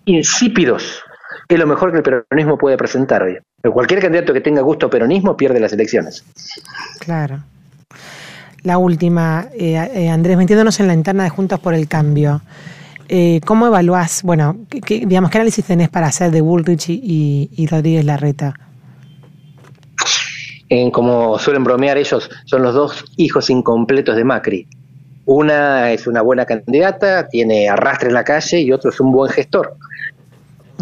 insípidos 0.05 1.03
es 1.49 1.59
lo 1.59 1.67
mejor 1.67 1.91
que 1.91 1.99
el 1.99 2.03
peronismo 2.03 2.59
puede 2.59 2.77
presentar 2.77 3.23
hoy. 3.23 3.39
Pero 3.61 3.73
cualquier 3.73 4.01
candidato 4.01 4.33
que 4.33 4.41
tenga 4.41 4.63
gusto 4.63 4.91
peronismo 4.91 5.37
pierde 5.37 5.61
las 5.61 5.73
elecciones. 5.73 6.25
Claro. 7.01 7.43
La 8.63 8.79
última, 8.79 9.47
eh, 9.55 9.77
eh, 9.95 10.09
Andrés, 10.09 10.37
metiéndonos 10.37 10.81
en 10.81 10.89
la 10.89 10.95
interna 10.95 11.25
de 11.25 11.31
Juntos 11.31 11.61
por 11.61 11.75
el 11.75 11.89
Cambio. 11.89 12.43
Eh, 13.09 13.41
¿Cómo 13.45 13.67
evaluás, 13.69 14.23
bueno, 14.25 14.57
qué, 14.69 15.07
digamos, 15.07 15.31
qué 15.31 15.39
análisis 15.39 15.65
tenés 15.65 15.89
para 15.89 16.09
hacer 16.09 16.33
de 16.33 16.41
Bullrich 16.41 16.89
y, 16.89 17.49
y 17.53 17.67
Rodríguez 17.69 18.05
Larreta? 18.05 18.55
En, 20.69 20.91
como 20.91 21.39
suelen 21.39 21.63
bromear 21.63 21.97
ellos, 21.97 22.29
son 22.45 22.63
los 22.63 22.75
dos 22.75 23.05
hijos 23.17 23.51
incompletos 23.51 24.17
de 24.17 24.25
Macri. 24.25 24.67
Una 25.27 25.91
es 25.93 26.07
una 26.07 26.23
buena 26.23 26.45
candidata, 26.45 27.29
tiene 27.29 27.69
arrastre 27.69 28.09
en 28.09 28.15
la 28.15 28.25
calle 28.25 28.61
y 28.61 28.73
otro 28.73 28.91
es 28.91 29.01
un 29.01 29.13
buen 29.13 29.31
gestor. 29.31 29.77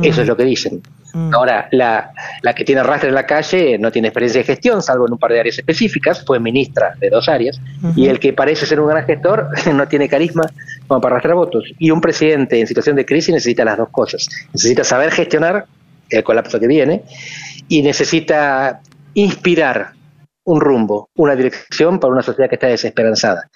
Eso 0.03 0.21
es 0.21 0.27
mm. 0.27 0.29
lo 0.29 0.37
que 0.37 0.45
dicen. 0.45 0.83
Mm. 1.15 1.33
Ahora, 1.33 1.69
la, 1.71 2.13
la, 2.43 2.55
que 2.55 2.65
tiene 2.65 2.83
arrastre 2.83 3.09
en 3.09 3.15
la 3.15 3.25
calle 3.25 3.79
no 3.79 3.91
tiene 3.91 4.09
experiencia 4.09 4.41
de 4.41 4.45
gestión, 4.45 4.83
salvo 4.83 5.07
en 5.07 5.13
un 5.13 5.19
par 5.19 5.33
de 5.33 5.41
áreas 5.41 5.59
específicas, 5.59 6.25
fue 6.27 6.41
ministra 6.41 6.95
de 7.01 7.09
dos 7.09 7.29
áreas, 7.29 7.59
y 7.97 8.09
el 8.09 8.19
que 8.19 8.33
parece 8.33 8.67
ser 8.67 8.81
un 8.81 8.89
gran 8.89 9.07
gestor 9.07 9.49
no 9.75 9.89
tiene 9.89 10.09
carisma 10.09 10.45
como 10.87 11.01
para 11.01 11.15
arrastrar 11.15 11.37
votos. 11.37 11.65
Y 11.79 11.91
un 11.91 12.01
presidente 12.01 12.61
en 12.61 12.67
situación 12.67 12.97
de 12.97 13.07
crisis 13.07 13.33
necesita 13.33 13.65
las 13.65 13.79
dos 13.79 13.89
cosas. 13.91 14.29
Necesita 14.53 14.85
saber 14.85 15.11
gestionar 15.11 15.67
el 16.11 16.23
colapso 16.23 16.61
que 16.61 16.67
viene 16.67 17.03
y 17.69 17.81
necesita 17.81 18.81
inspirar 19.15 19.93
un 20.43 20.61
rumbo, 20.61 21.09
una 21.15 21.35
dirección 21.35 21.99
para 21.99 22.13
una 22.13 22.23
sociedad 22.23 22.51
que 22.51 22.57
está 22.57 22.67
desesperanzada 22.67 23.49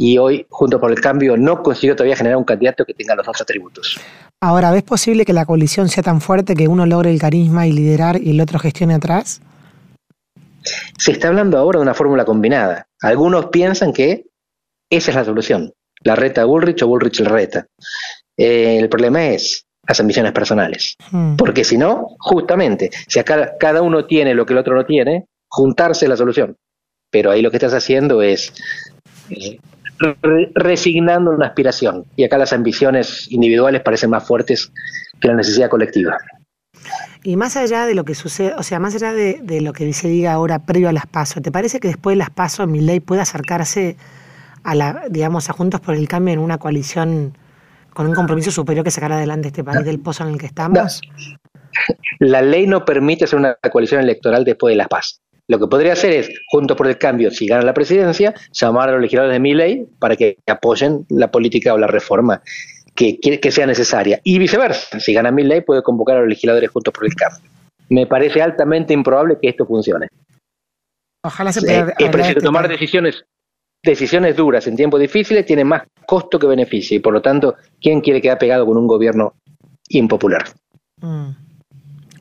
y 0.00 0.16
hoy, 0.16 0.46
junto 0.48 0.80
por 0.80 0.92
el 0.92 1.00
cambio, 1.00 1.36
no 1.36 1.60
consiguió 1.60 1.96
todavía 1.96 2.16
generar 2.16 2.38
un 2.38 2.44
candidato 2.44 2.84
que 2.84 2.94
tenga 2.94 3.16
los 3.16 3.26
dos 3.26 3.40
atributos. 3.40 3.98
Ahora, 4.40 4.70
¿ves 4.70 4.84
posible 4.84 5.24
que 5.24 5.32
la 5.32 5.44
coalición 5.44 5.88
sea 5.88 6.04
tan 6.04 6.20
fuerte 6.20 6.54
que 6.54 6.68
uno 6.68 6.86
logre 6.86 7.10
el 7.10 7.18
carisma 7.18 7.66
y 7.66 7.72
liderar 7.72 8.22
y 8.22 8.30
el 8.30 8.40
otro 8.40 8.60
gestione 8.60 8.94
atrás? 8.94 9.42
Se 10.98 11.10
está 11.10 11.28
hablando 11.28 11.58
ahora 11.58 11.80
de 11.80 11.82
una 11.82 11.94
fórmula 11.94 12.24
combinada. 12.24 12.86
Algunos 13.02 13.46
piensan 13.46 13.92
que 13.92 14.26
esa 14.88 15.10
es 15.10 15.16
la 15.16 15.24
solución, 15.24 15.72
la 16.02 16.14
reta 16.14 16.44
Bullrich 16.44 16.80
o 16.82 16.86
Bullrich 16.86 17.18
la 17.20 17.30
reta. 17.30 17.66
Eh, 18.36 18.78
el 18.78 18.88
problema 18.88 19.26
es 19.26 19.66
las 19.86 19.98
ambiciones 19.98 20.30
personales. 20.30 20.94
Hmm. 21.10 21.34
Porque 21.34 21.64
si 21.64 21.76
no, 21.76 22.06
justamente, 22.20 22.90
si 23.08 23.18
acá 23.18 23.56
cada 23.58 23.82
uno 23.82 24.06
tiene 24.06 24.32
lo 24.34 24.46
que 24.46 24.52
el 24.52 24.60
otro 24.60 24.76
no 24.76 24.86
tiene, 24.86 25.26
juntarse 25.48 26.04
es 26.04 26.08
la 26.08 26.16
solución. 26.16 26.56
Pero 27.10 27.32
ahí 27.32 27.42
lo 27.42 27.50
que 27.50 27.56
estás 27.56 27.74
haciendo 27.74 28.22
es 28.22 28.52
eh, 29.30 29.58
resignando 30.54 31.30
una 31.30 31.46
aspiración. 31.46 32.04
Y 32.16 32.24
acá 32.24 32.38
las 32.38 32.52
ambiciones 32.52 33.30
individuales 33.30 33.82
parecen 33.82 34.10
más 34.10 34.26
fuertes 34.26 34.72
que 35.20 35.28
la 35.28 35.34
necesidad 35.34 35.68
colectiva. 35.68 36.16
Y 37.24 37.36
más 37.36 37.56
allá 37.56 37.86
de 37.86 37.94
lo 37.94 38.04
que 38.04 38.14
sucede, 38.14 38.54
o 38.56 38.62
sea, 38.62 38.78
más 38.78 38.94
allá 38.94 39.12
de, 39.12 39.60
lo 39.60 39.72
que 39.72 39.92
se 39.92 40.08
diga 40.08 40.32
ahora 40.32 40.60
previo 40.60 40.88
a 40.88 40.92
las 40.92 41.06
pasos, 41.06 41.42
¿te 41.42 41.50
parece 41.50 41.80
que 41.80 41.88
después 41.88 42.14
de 42.14 42.18
las 42.18 42.30
pasos 42.30 42.68
mi 42.68 42.80
ley 42.80 43.00
pueda 43.00 43.22
acercarse 43.22 43.96
a 44.62 44.74
la, 44.74 45.04
digamos, 45.10 45.50
a 45.50 45.52
Juntos 45.52 45.80
por 45.80 45.94
el 45.94 46.08
Cambio 46.08 46.34
en 46.34 46.40
una 46.40 46.58
coalición 46.58 47.36
con 47.92 48.06
un 48.06 48.14
compromiso 48.14 48.50
superior 48.50 48.84
que 48.84 48.90
sacar 48.90 49.12
adelante 49.12 49.48
este 49.48 49.64
país 49.64 49.84
del 49.84 49.98
pozo 49.98 50.24
en 50.24 50.30
el 50.30 50.38
que 50.38 50.46
estamos? 50.46 51.00
La 52.20 52.42
ley 52.42 52.66
no 52.66 52.84
permite 52.84 53.24
hacer 53.24 53.38
una 53.38 53.56
coalición 53.70 54.00
electoral 54.02 54.44
después 54.44 54.72
de 54.72 54.76
las 54.76 54.88
pasos. 54.88 55.20
Lo 55.48 55.58
que 55.58 55.66
podría 55.66 55.94
hacer 55.94 56.12
es, 56.12 56.30
junto 56.48 56.76
por 56.76 56.86
el 56.86 56.98
cambio, 56.98 57.30
si 57.30 57.46
gana 57.46 57.62
la 57.62 57.74
presidencia, 57.74 58.34
llamar 58.52 58.90
a 58.90 58.92
los 58.92 59.00
legisladores 59.00 59.34
de 59.34 59.40
mi 59.40 59.54
ley 59.54 59.86
para 59.98 60.14
que 60.16 60.36
apoyen 60.46 61.06
la 61.08 61.30
política 61.30 61.72
o 61.74 61.78
la 61.78 61.86
reforma 61.86 62.42
que, 62.94 63.18
que 63.18 63.50
sea 63.50 63.66
necesaria. 63.66 64.20
Y 64.24 64.38
viceversa, 64.38 65.00
si 65.00 65.12
gana 65.12 65.30
mi 65.30 65.44
ley, 65.44 65.62
puede 65.62 65.82
convocar 65.82 66.16
a 66.16 66.20
los 66.20 66.28
legisladores 66.28 66.70
juntos 66.70 66.92
por 66.92 67.06
el 67.06 67.14
cambio. 67.14 67.50
Me 67.88 68.06
parece 68.06 68.42
altamente 68.42 68.92
improbable 68.92 69.38
que 69.40 69.48
esto 69.48 69.64
funcione. 69.64 70.08
Ojalá 71.24 71.52
se 71.52 71.62
pueda. 71.62 71.94
Es 71.98 72.10
preciso 72.10 72.40
tomar 72.40 72.68
decisiones 72.68 73.24
decisiones 73.80 74.34
duras 74.34 74.66
en 74.66 74.74
tiempos 74.74 74.98
difíciles 74.98 75.46
tiene 75.46 75.64
más 75.64 75.84
costo 76.04 76.36
que 76.36 76.48
beneficio 76.48 76.96
y 76.96 77.00
por 77.00 77.12
lo 77.12 77.22
tanto, 77.22 77.54
¿quién 77.80 78.00
quiere 78.00 78.20
quedar 78.20 78.36
pegado 78.36 78.66
con 78.66 78.76
un 78.76 78.88
gobierno 78.88 79.34
impopular. 79.88 80.44
Mm. 81.00 81.30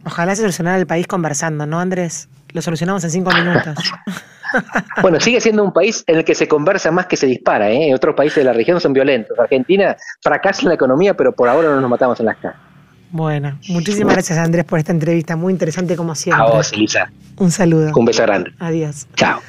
Ojalá 0.06 0.36
se 0.36 0.42
solucionara 0.42 0.78
el 0.78 0.88
país 0.88 1.08
conversando, 1.08 1.66
¿no, 1.66 1.80
Andrés? 1.80 2.30
Lo 2.54 2.62
solucionamos 2.62 3.04
en 3.04 3.12
cinco 3.12 3.32
minutos. 3.32 3.76
bueno, 5.02 5.20
sigue 5.20 5.42
siendo 5.42 5.64
un 5.64 5.72
país 5.72 6.04
en 6.08 6.18
el 6.18 6.26
que 6.26 6.36
se 6.36 6.48
conversa 6.48 6.92
más 6.92 7.06
que 7.08 7.18
se 7.18 7.28
dispara. 7.28 7.70
¿eh? 7.70 7.94
Otros 7.94 8.16
países 8.16 8.38
de 8.38 8.44
la 8.46 8.54
región 8.54 8.80
son 8.80 8.94
violentos. 8.94 9.38
Argentina 9.38 9.96
fracasa 10.22 10.62
en 10.62 10.70
la 10.70 10.76
economía, 10.76 11.14
pero 11.16 11.34
por 11.34 11.50
ahora 11.50 11.70
no 11.70 11.82
nos 11.82 11.90
matamos 11.90 12.20
en 12.20 12.28
las 12.28 12.38
casas. 12.38 12.62
Bueno, 13.10 13.58
muchísimas 13.70 14.14
gracias 14.16 14.38
Andrés 14.38 14.66
por 14.66 14.80
esta 14.80 14.92
entrevista, 14.92 15.38
muy 15.38 15.54
interesante 15.54 15.96
como 15.96 16.14
siempre. 16.14 16.46
A 16.46 16.50
vos, 16.50 16.74
Elisa. 16.74 17.10
Un 17.38 17.52
saludo. 17.52 17.92
Un 17.96 18.06
beso 18.06 18.24
grande. 18.24 18.52
Adiós. 18.60 19.08
Chao. 19.16 19.40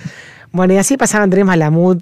Bueno, 0.52 0.74
y 0.74 0.76
así 0.76 0.96
pasaba 0.96 1.24
Andrés 1.24 1.44
Malamud. 1.44 2.00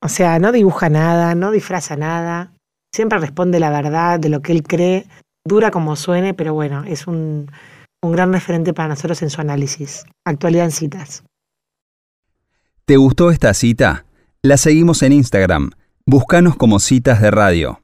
O 0.00 0.08
sea, 0.08 0.38
no 0.38 0.52
dibuja 0.52 0.88
nada, 0.88 1.34
no 1.34 1.50
disfraza 1.50 1.96
nada, 1.96 2.52
siempre 2.94 3.18
responde 3.18 3.58
la 3.58 3.70
verdad 3.70 4.20
de 4.20 4.28
lo 4.28 4.40
que 4.40 4.52
él 4.52 4.62
cree, 4.62 5.06
dura 5.44 5.70
como 5.70 5.96
suene, 5.96 6.34
pero 6.34 6.54
bueno, 6.54 6.84
es 6.84 7.06
un, 7.06 7.50
un 8.02 8.12
gran 8.12 8.32
referente 8.32 8.72
para 8.72 8.88
nosotros 8.90 9.22
en 9.22 9.30
su 9.30 9.40
análisis. 9.40 10.04
Actualidad 10.24 10.66
en 10.66 10.72
citas. 10.72 11.24
¿Te 12.84 12.96
gustó 12.96 13.30
esta 13.30 13.52
cita? 13.54 14.06
La 14.42 14.56
seguimos 14.56 15.02
en 15.02 15.12
Instagram. 15.12 15.70
Búscanos 16.06 16.56
como 16.56 16.78
citas 16.78 17.20
de 17.20 17.30
radio. 17.30 17.82